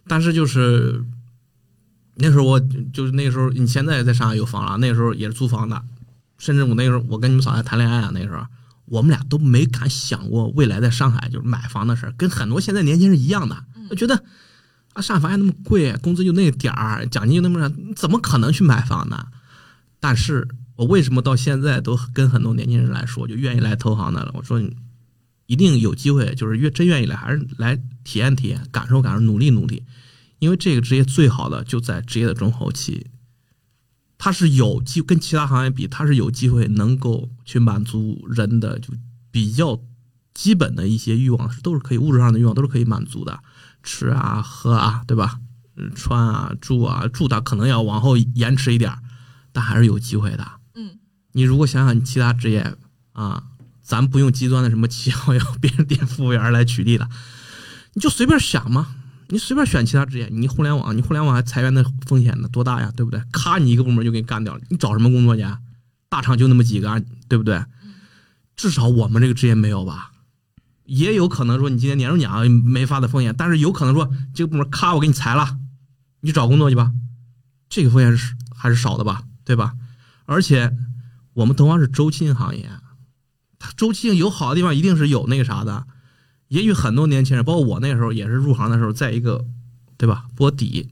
[0.08, 1.04] 但是就是。
[2.16, 2.60] 那时候我
[2.92, 5.82] 就是那时候，你现在在上海有房了，那时候也是租房的，
[6.38, 8.46] 甚至我那时候我跟你们嫂子谈恋爱啊，那时候
[8.84, 14.22] 我们俩都没敢想过未来在上海就是买房的事儿，跟很多现在年轻人一样的，我觉得
[14.94, 19.26] 啊上海房还那么贵，工资就那点儿，奖金就那么少，怎么可能去买房呢？
[20.00, 24.32] 但是我为什么到现在都跟很多年轻人来说，就愿意来投行的了？
[24.34, 24.76] 我说你
[25.46, 29.82] 一定有机会，就是越真愿意来，还是来体验体验，感受感受，努力努力。
[30.38, 33.06] 因为这个职业最好的就在职业的中后期，
[34.18, 38.92] 它是有机跟其他行业比，它是有机会能够去满足人的就
[39.30, 39.80] 比较
[40.34, 43.40] 基本的一些欲望，都是可以物质上的欲望都是可以满足的，
[43.84, 45.38] 吃啊喝啊，对吧？
[45.94, 48.96] 穿啊住啊住的可能要往后延迟一点，
[49.52, 50.44] 但还是有机会的。
[50.74, 50.98] 嗯，
[51.32, 52.74] 你如果想想你其他职业
[53.12, 53.44] 啊，
[53.82, 57.08] 咱不用极端的什么七幺幺便利店服务员来举例了，
[57.92, 58.96] 你就随便想嘛。
[59.28, 63.20] 你随便选其他职业，你互联网，你互联网还裁员的风险呢，多大呀，对不对？
[63.32, 65.44] 咔，你一个部门就给你干掉了，你找什么工作去？
[66.08, 67.64] 大厂就那么几个，对不对？
[68.54, 70.12] 至少我们这个职业没有吧？
[70.84, 75.58] 也有可能说你今天年终奖没发的风险，但是有可能说这个部门咔我给你裁了，
[76.20, 76.92] 你找工作去吧，
[77.68, 79.74] 这个风险是还是少的吧，对吧？
[80.26, 80.74] 而且
[81.32, 82.70] 我们同样是周期性行业，
[83.58, 85.86] 它周期性有好的地方，一定是有那个啥的。
[86.48, 89.46] 也许很多年轻人，包括我那时候也是入行的时候，在一个，
[89.96, 90.26] 对吧？
[90.36, 90.90] 波底，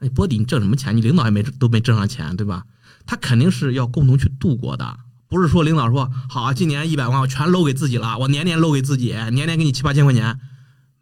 [0.00, 0.96] 你波底你挣什么钱？
[0.96, 2.66] 你领导也没都没挣上钱，对吧？
[3.06, 4.98] 他肯定是要共同去度过的，
[5.30, 10.40] 不是说领导说好，今年一百万我全搂给自己了，我年年搂给自己，年年给你七八千块钱，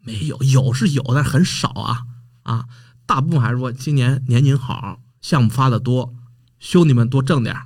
[0.01, 2.03] 没有，有是有，但是很少啊
[2.43, 2.65] 啊！
[3.07, 6.13] 大部分还是说今年年景好，项目发的多，
[6.59, 7.57] 兄弟们多挣点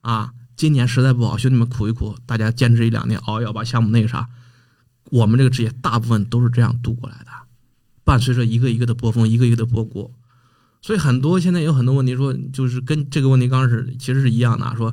[0.00, 0.32] 啊。
[0.56, 4.28] 今年实在不好，兄弟们苦一苦，大家坚持一两年熬，要把项目那个啥。
[5.10, 7.30] 我们这个职业大部分都是这样度过来的，
[8.02, 10.12] 伴随着一个一个的波峰，一个一个的波谷。
[10.82, 14.92] 所以很多现在有很多问题，说就是跟这个问题刚开始其实是一样的，说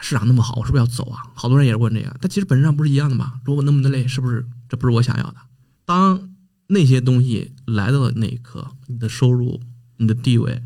[0.00, 1.22] 市场那么好，我是不是要走啊？
[1.34, 3.40] 好多人也是问这个，但其实本质上不是一样的吗？
[3.44, 5.36] 如果那么的累，是不是这不是我想要的？
[5.84, 6.30] 当
[6.68, 9.60] 那些东西来到了那一刻，你的收入、
[9.96, 10.62] 你的地位，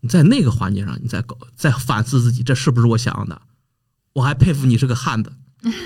[0.00, 3.42] 你在那个环节上，你再搞、再反思自己，这是不是我想要的？
[4.14, 5.32] 我还佩服你是个汉子，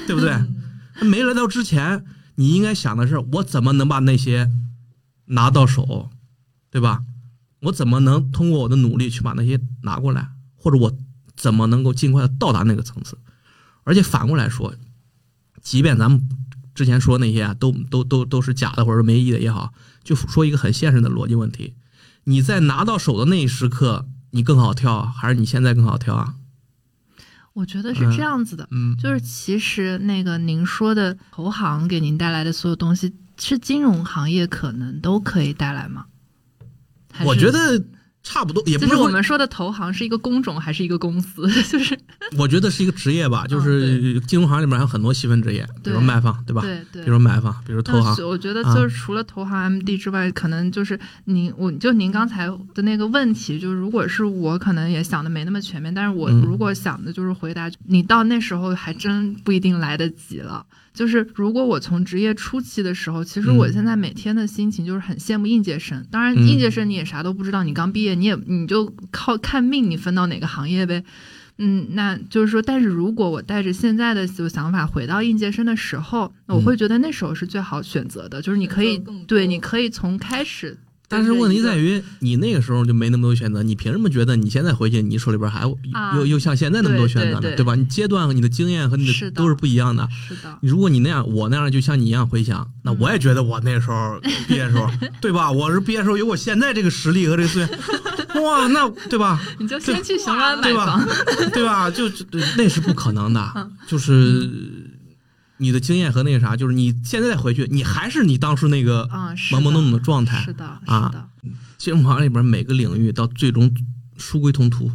[0.06, 0.32] 对不对？
[1.02, 2.04] 没来到之前，
[2.36, 4.50] 你应该想的是，我怎么能把那些
[5.26, 6.10] 拿到手，
[6.70, 7.02] 对吧？
[7.62, 10.98] 我怎么能通过我的努力去把那些拿过来，或者我
[11.36, 13.18] 怎么能够尽快的到达那个层次？
[13.82, 14.74] 而且反过来说，
[15.60, 16.26] 即便咱们
[16.74, 21.74] 之前说那些啊，都都都都是假的，或者说没意义的也好，就说一个很现实的逻辑问题：
[22.24, 26.36] 你在拿到手的那一时刻，你更好跳，还是你现在更好跳啊？
[27.52, 36.06] 我觉得是这样子的，嗯，就是其实那个您说的投行给您带来的所有东西，是金融行业可能都可以带来吗？
[37.24, 37.84] 我觉得。
[38.24, 41.46] 差不多，也不是我们说的投行是一个工种还是一个公司？
[41.70, 41.96] 就是
[42.38, 46.62] 我觉得是一个职业吧，就是金融行里面还有很多细分职业，比如卖方，对吧？
[46.62, 47.04] 对对。
[47.04, 48.26] 比如买方，比如投行。
[48.26, 55.92] 我觉得就是除了投行 MD 之外，可能就是您，我就您刚才的那个问题，就是如果是我，可能也想的没那么全面。
[55.92, 60.64] 但是我如果想的就是回答，你到那时候还真不一定来得及了。
[60.94, 66.06] 就是如果我从职业初期的时候，其实我现在每天的心情就是很羡慕应届生。
[66.10, 71.04] 当然，应届生你也啥都不知道，你刚毕业，你也你就靠看命，你分到哪个行业呗。
[71.58, 80.78] 嗯，那就是说，但是如果我带着现在的就想法回到应届生的时候，我会觉得那时候是最好选择的，就是你可以对，你可以从开始。
[81.06, 85.78] 但是问题在于，你那个时候就没那么多选择，你凭什么觉得你现在回去，你手里边还有
[86.16, 87.54] 又又像现在那么多选择呢？
[87.56, 87.74] 对吧？
[87.74, 90.08] 你阶段和你的经验和你的都是不一样的。
[90.28, 90.58] 是的。
[90.62, 94.90] 如果你那样，我那样，就像你一样回想，那我也觉得我那时候毕业时候，
[95.20, 95.52] 对吧？
[95.52, 99.40] 我是毕业时候有我现在这个实力和这个资源，哇，那对吧？
[99.60, 101.06] 你就先去雄安买房，
[101.52, 101.90] 对吧？
[101.90, 102.10] 就
[102.56, 104.50] 那是不可能的，就是。
[105.58, 110.42] 你的经验和那个啥，就是你现在再回去，你还是你当初那个懵懵懂懂的状态。
[110.42, 111.28] 是的，啊，
[111.78, 113.72] 金融行里边每个领域到最终
[114.16, 114.90] 殊归同途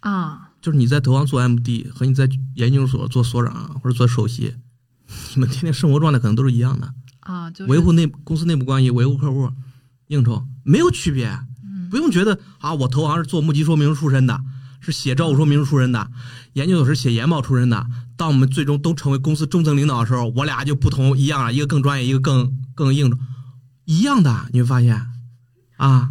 [0.00, 0.50] 啊。
[0.60, 4.54] 就是你在投行做 MD 和你在研究所做所长或者做首席，
[5.34, 7.50] 你们天天生活状态可能都是一样的啊。
[7.66, 9.50] 维护内公司内部关系，维护客户，
[10.06, 11.36] 应酬没有区别。
[11.90, 14.40] 不用觉得啊，我投行是做募集说明书出身的。
[14.82, 16.10] 是写招股说明书出身的，
[16.54, 17.86] 研究所是写研报出身的。
[18.16, 23.16] 当我们最终都成为公司中层领导的时候，我俩就不同一样了，一个更专业，一个更更硬，
[23.84, 24.48] 一样的。
[24.52, 25.06] 你会发现，
[25.76, 26.10] 啊，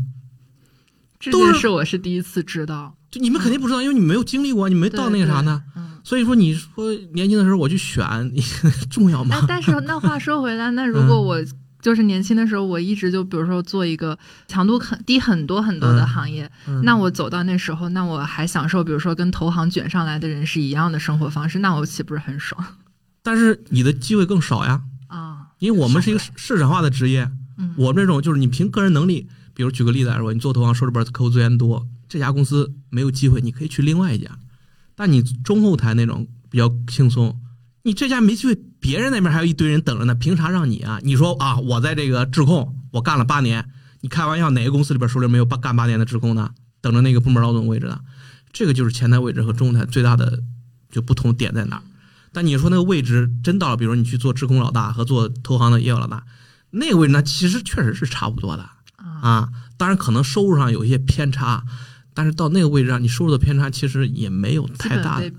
[1.20, 2.96] 这件事我是第一次知道。
[3.12, 5.62] 就你们肯定不知道，因为你没有经历过，你没到那个啥呢。
[6.04, 8.32] 所以说，你说年轻的时候我去选，
[8.90, 9.46] 重要吗？
[9.48, 11.38] 但是那话说回来，那如果我。
[11.82, 14.18] 就是年轻的时候，我一直就比如说做一个
[14.48, 16.50] 强度很低很多很多的行业，
[16.84, 22.64] 那我走到那时候，那我还享受，比如说跟投行卷上来的人是一样的生活方式，那我岂不是很爽？
[23.24, 27.30] 但是你的机会更少呀，啊，因为我们是一个市场化的职业，
[27.76, 34.30] 我们这种就是你凭个人能力，比如举个例子来说，你做投行手里边客户资源多，这家公司没有机会，你可以去另外一家，
[34.96, 37.40] 但你中后台那种比较轻松。
[37.84, 41.00] 你这家没机会，别人那边还有一堆人等着呢，凭啥让你啊？
[41.04, 43.70] 你说啊，我在这个质控，我干了八年，
[44.02, 46.50] 你开玩笑，哪个公司里边手里没有八干八年的质控呢？
[46.82, 48.00] 等着那个部门老总位置呢？
[48.52, 50.42] 这个就是前台位置和中台最大的
[50.90, 51.82] 就不同点在哪？
[52.34, 56.26] 但你说那个位置真到了，比如你去做质控老大和做投行的业务老大，
[56.72, 58.68] 那个位置呢，其实确实是差不多的
[58.98, 59.50] 啊。
[59.78, 61.64] 当然可能收入上有一些偏差，
[62.14, 65.32] 但是到那个位置上，你收入的偏差其实也没有太大的，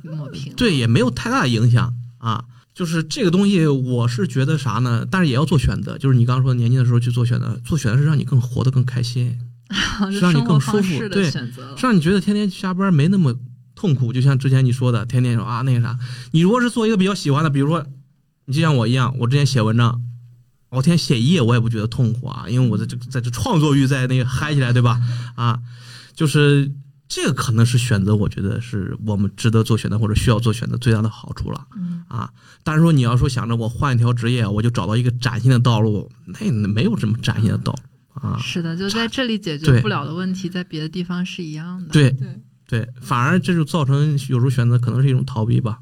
[0.56, 1.92] 对，也没有太大的影响。
[2.18, 5.06] 啊，就是这个东西，我是觉得啥呢？
[5.10, 5.98] 但是也要做选择。
[5.98, 9.38] 就是你刚刚说年轻的时候去做选择，做选择是让你更活得更开心，
[10.10, 11.52] 是让你更舒服，对，是
[11.82, 13.34] 让你觉得天天下班没那么
[13.74, 14.10] 痛苦。
[14.10, 15.98] 就像之前你说的，天天说啊那个啥，
[16.30, 17.84] 你如果是做一个比较喜欢的，比如说
[18.46, 20.00] 你就像我一样，我之前写文章，
[20.70, 24.98] 我天天写一页我也不觉得痛苦啊，因为我的这在这创作欲在那个嗨起来，对吧？
[25.34, 25.60] 啊，
[26.14, 26.72] 就是。
[27.14, 31.66] 这个可能是选择，我觉得是我们值得做选择或者需要做选择最大的好处了。
[31.76, 32.30] 嗯啊，
[32.64, 38.38] 但是说你要说想着我换一条职业，我就找到一个崭新的道路，那没有什么崭新的道路啊。
[38.40, 41.90] 是的，就在这里解决不了的问题，在别的地方是一样的。
[41.90, 42.16] 对
[42.66, 45.80] 对，反而这就造成有时候选择可能是一种逃避吧。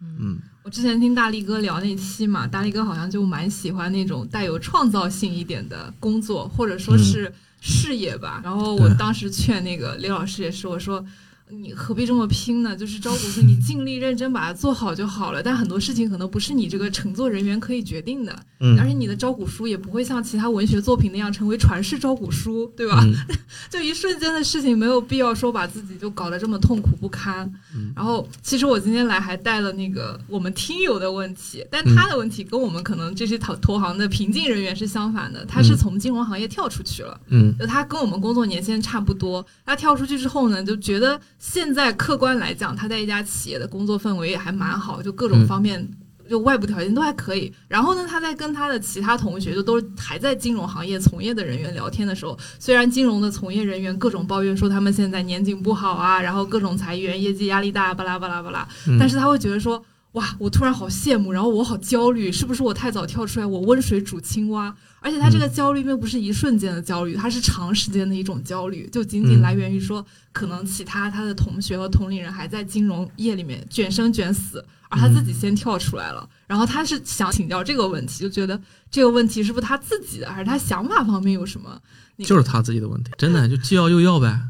[0.00, 0.38] 嗯。
[0.62, 7.30] 我之前听大力哥聊那期嘛，大力哥好像就蛮喜欢那种带有创造性一点的工作，或者说是
[7.60, 8.40] 事业吧。
[8.42, 11.04] 然后我当时劝那个李老师也是，我说。
[11.52, 12.76] 你何必这么拼呢？
[12.76, 15.42] 就是招股书，你尽力认真把它做好就好了。
[15.42, 23.04] 但很多事情可能不是你这个乘坐人员可以决定的，嗯，而且你的招股书也不会像其他文学作品那样成为传世招股书，对吧？
[23.68, 27.50] 就一瞬间的事情，没有必要说把自己就搞得这么痛苦不堪。
[27.94, 41.20] 然后，其实我今天来还带了那个我们听友的问题，但他的问题跟我们可能这些投投行的平静人员是相反的，他是从金融行业跳出去了，嗯，就他跟我们工作年限差不多，他跳出去之后呢，就觉得。
[41.40, 45.88] 现在客观来讲，他在一家企业的工作氛围也还蛮好，就各种方面，
[46.28, 47.50] 就外部条件都还可以。
[47.66, 58.68] 然后呢，他在跟他的其他同学，就都还在金融行业从业的人员聊天的时候，虽然金融的从业人员各种抱怨说他们现在年景不好啊，然后各种裁员、业绩压力大，巴拉巴拉巴拉，
[58.98, 59.82] 但是他会觉得说，
[60.12, 64.74] 哇，我突然好羡慕，然后我好焦虑，是不是我太早跳出来，我温水煮青蛙？
[65.00, 76.28] 而且他这个焦虑并不是一瞬间的焦虑，他是长时间的一种焦虑，就仅仅来源于说，可能其他他的同学和同龄人还在金融业里面卷生卷死，而他自己先跳出来了。
[76.46, 81.80] 然后他是想请教这个问题，就觉得这个问题是不是他自己的，还是他想法方面有什么？
[82.18, 84.40] 就是他自己的问题，真的就既要又要呗，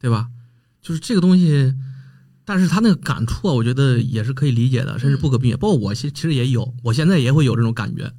[0.00, 0.28] 对吧？
[0.82, 1.72] 就是这个东西，
[2.44, 5.58] 但是他那个感触啊，我觉得也是可以理解的，甚至不可避免。
[5.58, 8.12] 包括我其其实也有，我现在也会有这种感觉，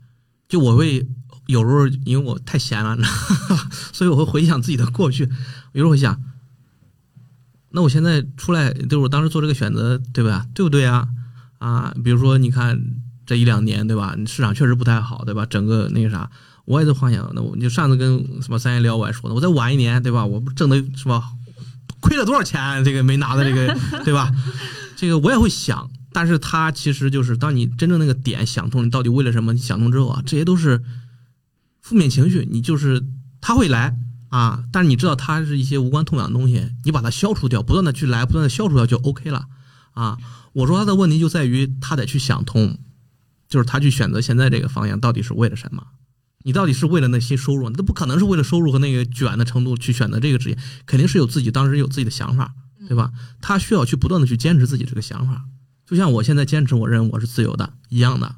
[0.47, 1.07] 就我会。
[1.47, 2.97] 有时候因为我太闲了，
[3.93, 5.29] 所以我会回想自己的过去。
[5.73, 6.19] 有时候会想，
[7.69, 10.47] 那我现在出来，就是我当时做这个选择，对吧？
[10.55, 11.07] 对不对啊？
[11.59, 12.81] 啊，比如说你看
[13.27, 14.15] 这一两年，对吧？
[14.25, 15.45] 市场确实不太好，对吧？
[15.45, 16.31] 整个那个啥，
[16.65, 20.25] 我也在幻想，那我就上次跟什么三爷聊，我还说呢，我再晚一年，对吧？
[20.25, 21.25] 我不挣的是吧？
[22.05, 22.83] 亏了多少钱？
[22.85, 24.31] 这个没拿的这个，对吧？
[24.95, 30.83] 这个我也会想，但是他其实就是当你真正那个点想通，你到底为了什么你想通之后啊，这些都是。
[31.87, 33.05] 负面情绪，你就是
[33.39, 33.95] 他会来
[34.29, 39.45] 啊，但是你知道他是一些无关痛痒的东西，你把它消除掉，不断的去来，不断的消除掉就 OK 了
[39.93, 40.17] 啊。
[40.53, 42.79] 我说他的问题就在于他得去想通，
[43.47, 45.85] 就是他去选择现在这个方向到底是为了什么？
[46.45, 47.71] 你到底是为了那些收入？
[47.71, 52.53] 那不可能是为了收入和那个卷的程度去选择这个职业，肯定是有自己当时有自己的想法，
[52.87, 53.11] 对吧？
[53.41, 55.45] 他需要去不断的去坚持自己这个想法，
[55.87, 58.35] 就像我现在坚持我认为我是自由的一样的。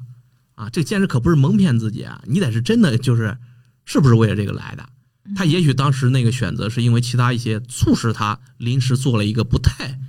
[0.54, 2.20] 啊，这个坚持可不是蒙骗自己啊！
[2.26, 3.36] 你得是真的，就是
[3.84, 4.88] 是不是为了这个来的？
[5.36, 10.00] 他也许当时那个选择是因为其他一些促使他临时做了一个不太，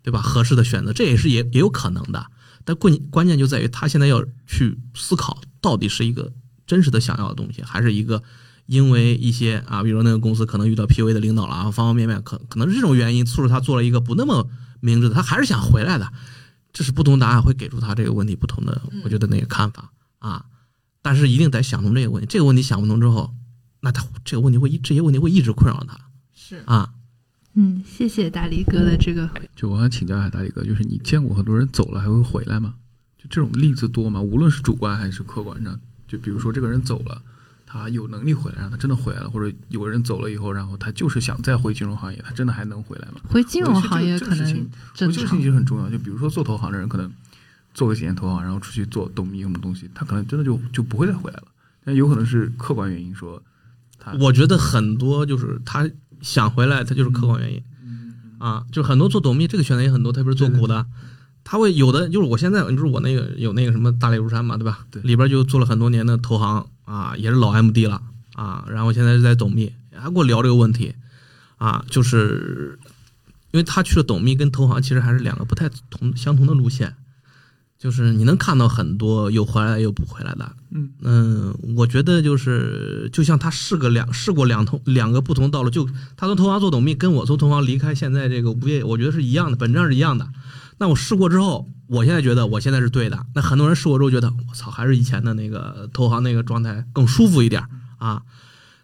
[0.00, 0.22] 对吧？
[0.22, 2.24] 合适的选择，这也是也也有可能的。
[2.64, 6.32] 但关关键就在于他现在要去思考，到底是一个
[6.72, 8.22] 真实的想要的东西，还是一个
[8.64, 14.48] 因为一些啊，比如那个公司可能遇到 P u a 的领导了啊，方方面面可可能是这种原因促使他做了一个不那么
[14.80, 16.10] 明智的，他还是想回来的。
[16.72, 20.46] 这是不同答案会给出他这个问题不同的，我觉得那个看法啊，
[21.02, 22.26] 但是一定得想通这个问题。
[22.26, 23.34] 这个问题想不通之后，
[23.80, 25.98] 那他这个问题会这些问题会一直困扰他。
[26.32, 26.94] 是啊，
[27.52, 29.28] 嗯，谢谢大力哥的这个。
[29.54, 32.76] 就我想请教一下大力哥，就是你见过很多人走了还会回来吗？
[33.18, 34.22] 就这种例子多吗？
[34.22, 35.78] 无论是主观还是客观上，
[36.12, 37.22] 就比如说这个人走了。
[37.74, 43.14] 他有能力回来，让他真的回来了，或者有个人走了以后，然后他就是想再回金融行业，他真的还能回来吗？
[43.30, 44.38] 回金融行业可能
[44.92, 45.88] 这个事情其实很重要。
[45.88, 47.10] 就比如说做投行的人，可能
[47.72, 51.44] 做个几年投行，然后出去做董秘什么东西，他可能真的就就不会再回来了。
[51.82, 53.42] 但有可能是客观原因，说
[53.98, 55.88] 他我觉得很多就是他
[56.20, 57.62] 想回来，他就是客观原因
[58.38, 58.66] 啊。
[58.70, 60.84] 就很多做董秘这个选择也很多，特别是做股的，
[61.44, 64.86] 他会有的就是我现在，你说我那个有那个什么大猎如山嘛，对吧？
[64.90, 66.66] 对，里边就做了很多年的投行。
[66.84, 68.02] 啊，也是老 MD 了
[68.34, 70.92] 啊，然后现在是在董秘，还跟我聊这个问题
[71.56, 72.78] 啊，就是
[73.52, 76.94] 因为他去了董秘跟投行其实还是两个不太同相同的路线，
[77.78, 90.28] 就是你能看到很多有回来又不回来的，嗯嗯，我觉得就是就像他试个两试过两同两个不同道路，就他从投行做董秘，跟我从投行离开现在这个物业，我觉得是一样的，本质上是一样的。
[90.82, 91.68] 那我试过之后。
[91.88, 97.62] 我现在觉得我现在是对的，那很多人试过之后觉得我操，还是以前的那个投行那个状态更舒服一点
[97.98, 98.22] 啊。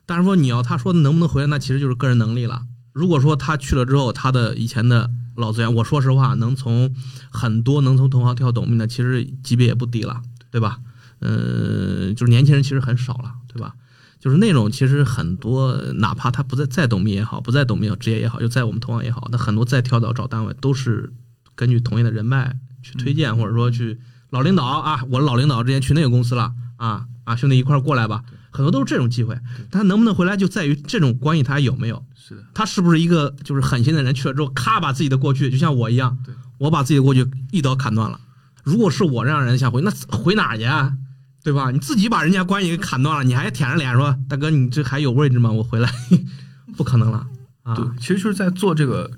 [0.05, 2.67] 但是说你要他说能不能回来，那其实就是个人能力了。
[2.93, 6.95] 如果说他去了之后，他的以前的老资源，我说实话，能从
[7.31, 10.21] 很多能从投行跳董秘的，其实级别也不低了，
[10.51, 10.81] 对吧？
[11.21, 13.73] 嗯，就是年轻人其实很少了，对吧？
[14.21, 21.11] 就是那种其实很多，哪怕他不在在董秘也好，不在董秘职业也好，就在我们投行也好，那很多再跳到找单位都是
[21.59, 22.57] 根据同业的人脉。
[22.81, 23.99] 去推荐，或者说去
[24.31, 29.37] 老领导啊，我老领导之前去那个公司了啊啊，兄弟一块儿过来吧，很多都是这种机会。
[29.71, 32.03] 他能不能回来，就在于这种关系他有没有。
[32.15, 36.17] 是的，他是不是一个就是狠心的人，去了之后咔把自己的过去，就像我一样，
[36.59, 38.19] 我把自己的过去一刀砍断了，
[38.63, 40.95] 如果是我这样人想回，那回哪儿去啊？
[41.43, 41.73] 对吧？
[41.73, 45.51] 你自己把人家关系给砍断了，你还舔着脸说大哥，你这还有位置吗？
[45.51, 45.93] 我回来，
[46.77, 47.27] 不可能了
[47.65, 47.75] 啊！
[47.75, 49.11] 对，其实就是在做这个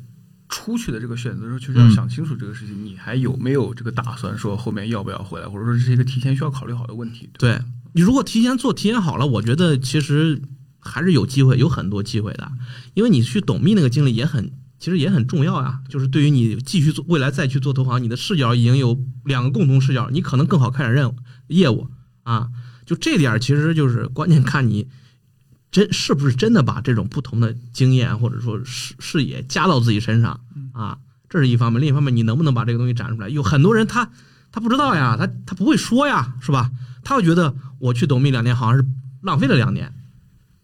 [0.50, 7.30] 出去的这个选择的时候，就是要想清楚这个事情，你还有没有这个打算，说后面要不要回来，或者说这是一个提前需要考虑好的问题。
[7.38, 7.58] 对
[7.94, 10.42] 你如果提前做、提前好了，我觉得其实
[10.78, 12.52] 还是有机会，有很多机会的，
[12.92, 14.52] 因为你去董秘那个经历也很。
[14.82, 21.16] 其实也很重要呀，就是对于你继续做未来再去做投行，你的视角已经有两个共同视角，你可能更好开展任务
[21.48, 21.86] 业务
[22.22, 22.48] 啊。
[22.86, 24.88] 就这点，其实就是关键看你
[25.70, 30.40] 真是不是真的把这种不同的经验或者说视视野加到自己身上
[30.72, 30.98] 啊，
[31.28, 31.80] 这是一方面。
[31.80, 33.28] 另一方面，你能不能把这个东西展出来？
[33.28, 34.10] 有很多人他
[34.50, 36.70] 他不知道呀，他他不会说呀，是吧？
[37.04, 38.84] 他会觉得我去董秘两年好像是
[39.22, 39.92] 浪费了两年，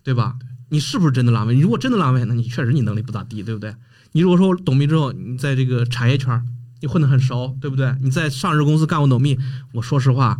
[0.03, 0.37] 对吧？
[0.69, 1.55] 你是不是真的浪费？
[1.55, 3.75] 你如果真的浪费，那你确实你能力不咋地，对不对？
[4.13, 6.45] 你如果说董秘之后，你在这个产业圈
[6.81, 7.95] 你混得很熟，对不对？
[8.03, 9.39] 你在上市公司干过董秘，
[9.73, 10.39] 我说实话，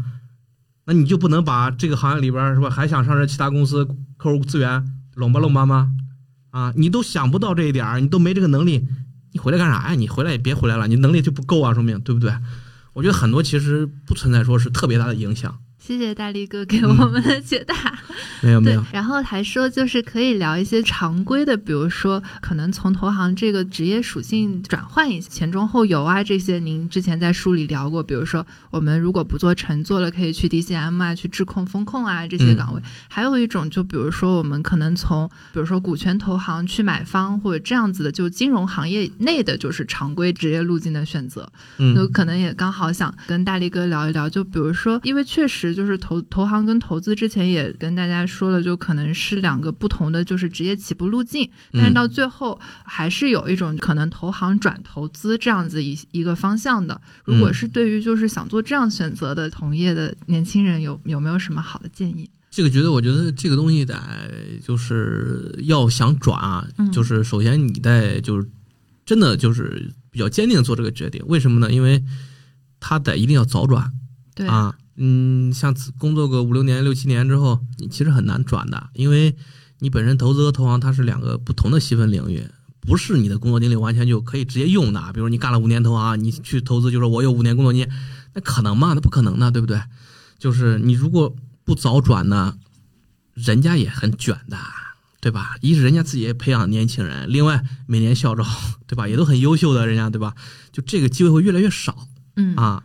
[0.87, 2.71] 那你就不能把这个行业里边是吧？
[2.71, 3.85] 还想上这其他公司
[4.17, 4.85] 客户资源
[5.15, 5.93] 拢吧拢吧吗？
[6.51, 8.87] 啊，你都想不到这一点你都没这个能力，
[9.33, 9.95] 你回来干啥呀？
[9.95, 12.33] 你回来也别回来了，你能力就不够啊，说明对不对？
[12.93, 15.59] 我觉得很多其实不存在说是特别大的影响。
[15.87, 17.77] 谢谢大力哥给我们的解答。
[18.43, 18.85] 没有没有。
[18.93, 28.03] 然后还说就是可以聊一些常规的，比如说可能从投行这个职业属性转换一下前中后游啊这些，您之前在书里聊过。
[28.03, 32.83] 比如说我们如果不做乘坐了，可以去 DCM 啊，去质控、风控啊这些岗位。
[33.09, 41.49] 还有一种就比如说我们可能从比如说股权投行去买方或者这样子的，就金融行业内的就是常规职业路径的选择。
[41.79, 45.76] 嗯，就可能也刚好想跟大力哥聊一聊，就比如说因为确实。
[45.77, 56.99] 就是投投行跟投资之前也跟大家说了，就可能是两个不同的就是职业起步路径，但是到最后还是有一种可能投行转投资这样子一一个方向的。
[57.25, 62.29] 如果是对于就是想做这样选择的同业的年轻人，有有没有什么好的建议？
[62.51, 63.95] 这个觉得，我觉得这个东西得
[64.65, 68.49] 就是要想转啊，就是首先你得就是
[69.05, 71.23] 真的就是比较坚定做这个决定。
[71.27, 71.71] 为什么呢？
[71.71, 72.03] 因为
[72.81, 73.93] 他得一定要早转，
[74.35, 74.75] 对啊。
[74.97, 79.37] 嗯，像工作个五六年、六七年之后，你其实很难转的，因为
[79.81, 82.49] 你本身投资和投行它是两个不同的细分领域，
[82.81, 85.13] 不是你的工作经历完全就可以直接用的。
[85.13, 87.91] 比如你干了五年投行，你去投资就说我有五年工作经验，
[88.33, 88.93] 那可能吗？
[88.95, 89.83] 那不可能的，对不对？
[90.39, 92.57] 就是你如果不早转呢，
[93.35, 94.57] 人家也很卷的，
[95.21, 95.57] 对吧？
[95.61, 98.47] 一是人家自己也培养年轻人，另外每年校招，
[98.87, 99.07] 对吧？
[99.07, 100.35] 也都很优秀的人家，对吧？
[100.73, 102.83] 就这个机会会越来越少，嗯啊。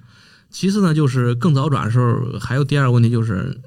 [0.52, 3.62] 其次呢，就是更早转的时候，还有第二个问题就是，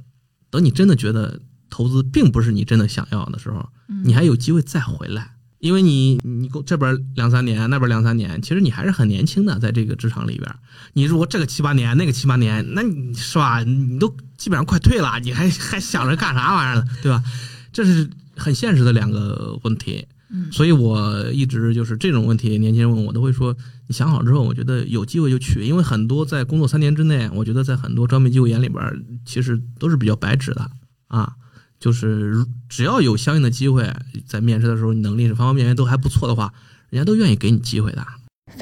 [0.50, 3.66] 等你真的觉得投资并不是你真的想要的时候，
[4.04, 10.54] 你还有机会再回来，因为你你这边两三年，那边两三年，其实你还是很年轻的，在这个职场里边，
[10.92, 13.62] 你如果这个七八年，那个七八年，那你是吧？
[13.62, 16.88] 你都基本上快退了，你还还想着干啥玩意儿呢？
[17.02, 17.24] 对吧？
[17.72, 20.06] 这是很现实的两个问题。
[20.50, 23.56] 所以我一直就是这种问题，年轻人问我都会说，
[23.86, 30.70] 你想好之后，我觉得有机会就去，因为很多在工作三年之内，我觉得在很多招聘机构眼里边，其实都是比较白纸的
[31.08, 31.34] 啊，
[31.78, 33.92] 就是只要有相应的机会，
[34.26, 36.52] 在面试的时候，你能力是方方面面都还不错的话，
[36.90, 38.04] 人家都愿意给你机会的。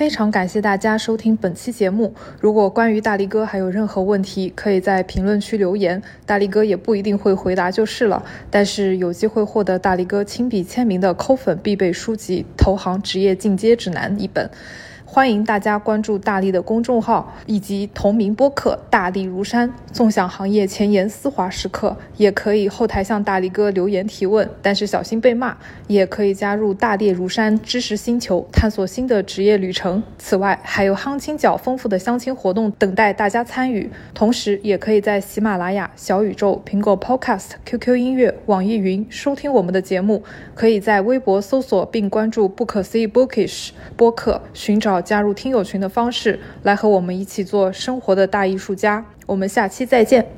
[0.03, 2.14] 非常感谢大家收听本期节目。
[2.41, 8.24] 如果关于大力哥还有任何问题，可以在评论区留言，大力哥也不一定会回答就是了。
[8.51, 14.51] 但是有机会获得大力哥亲笔签名的抠粉必备书籍《投行职业进阶指南》一本。
[15.15, 21.95] 欢迎大家关注大力的公众号以及同名播客《大力如山》，纵享行业前沿丝滑时刻。
[22.17, 25.55] 也可以后台向大力哥留言提问，但是小心被骂。
[25.87, 30.03] 也可以加入大力如山知识星球，探索新的职业旅程。
[30.17, 33.91] 此外，还有夯青角丰富的相亲活动等待大家参与。
[34.15, 40.23] 同时，也可以在喜马拉雅、小宇宙、苹果 Podcast、QQ 音乐、网易云收听我们的节目。
[40.55, 45.01] 可以在微博搜索并关注“不可思议 Bookish” 播客，寻找。
[45.03, 49.05] 加入听友群的方式，来和我们一起做生活的大艺术家。
[49.26, 50.26] 我们下期再见。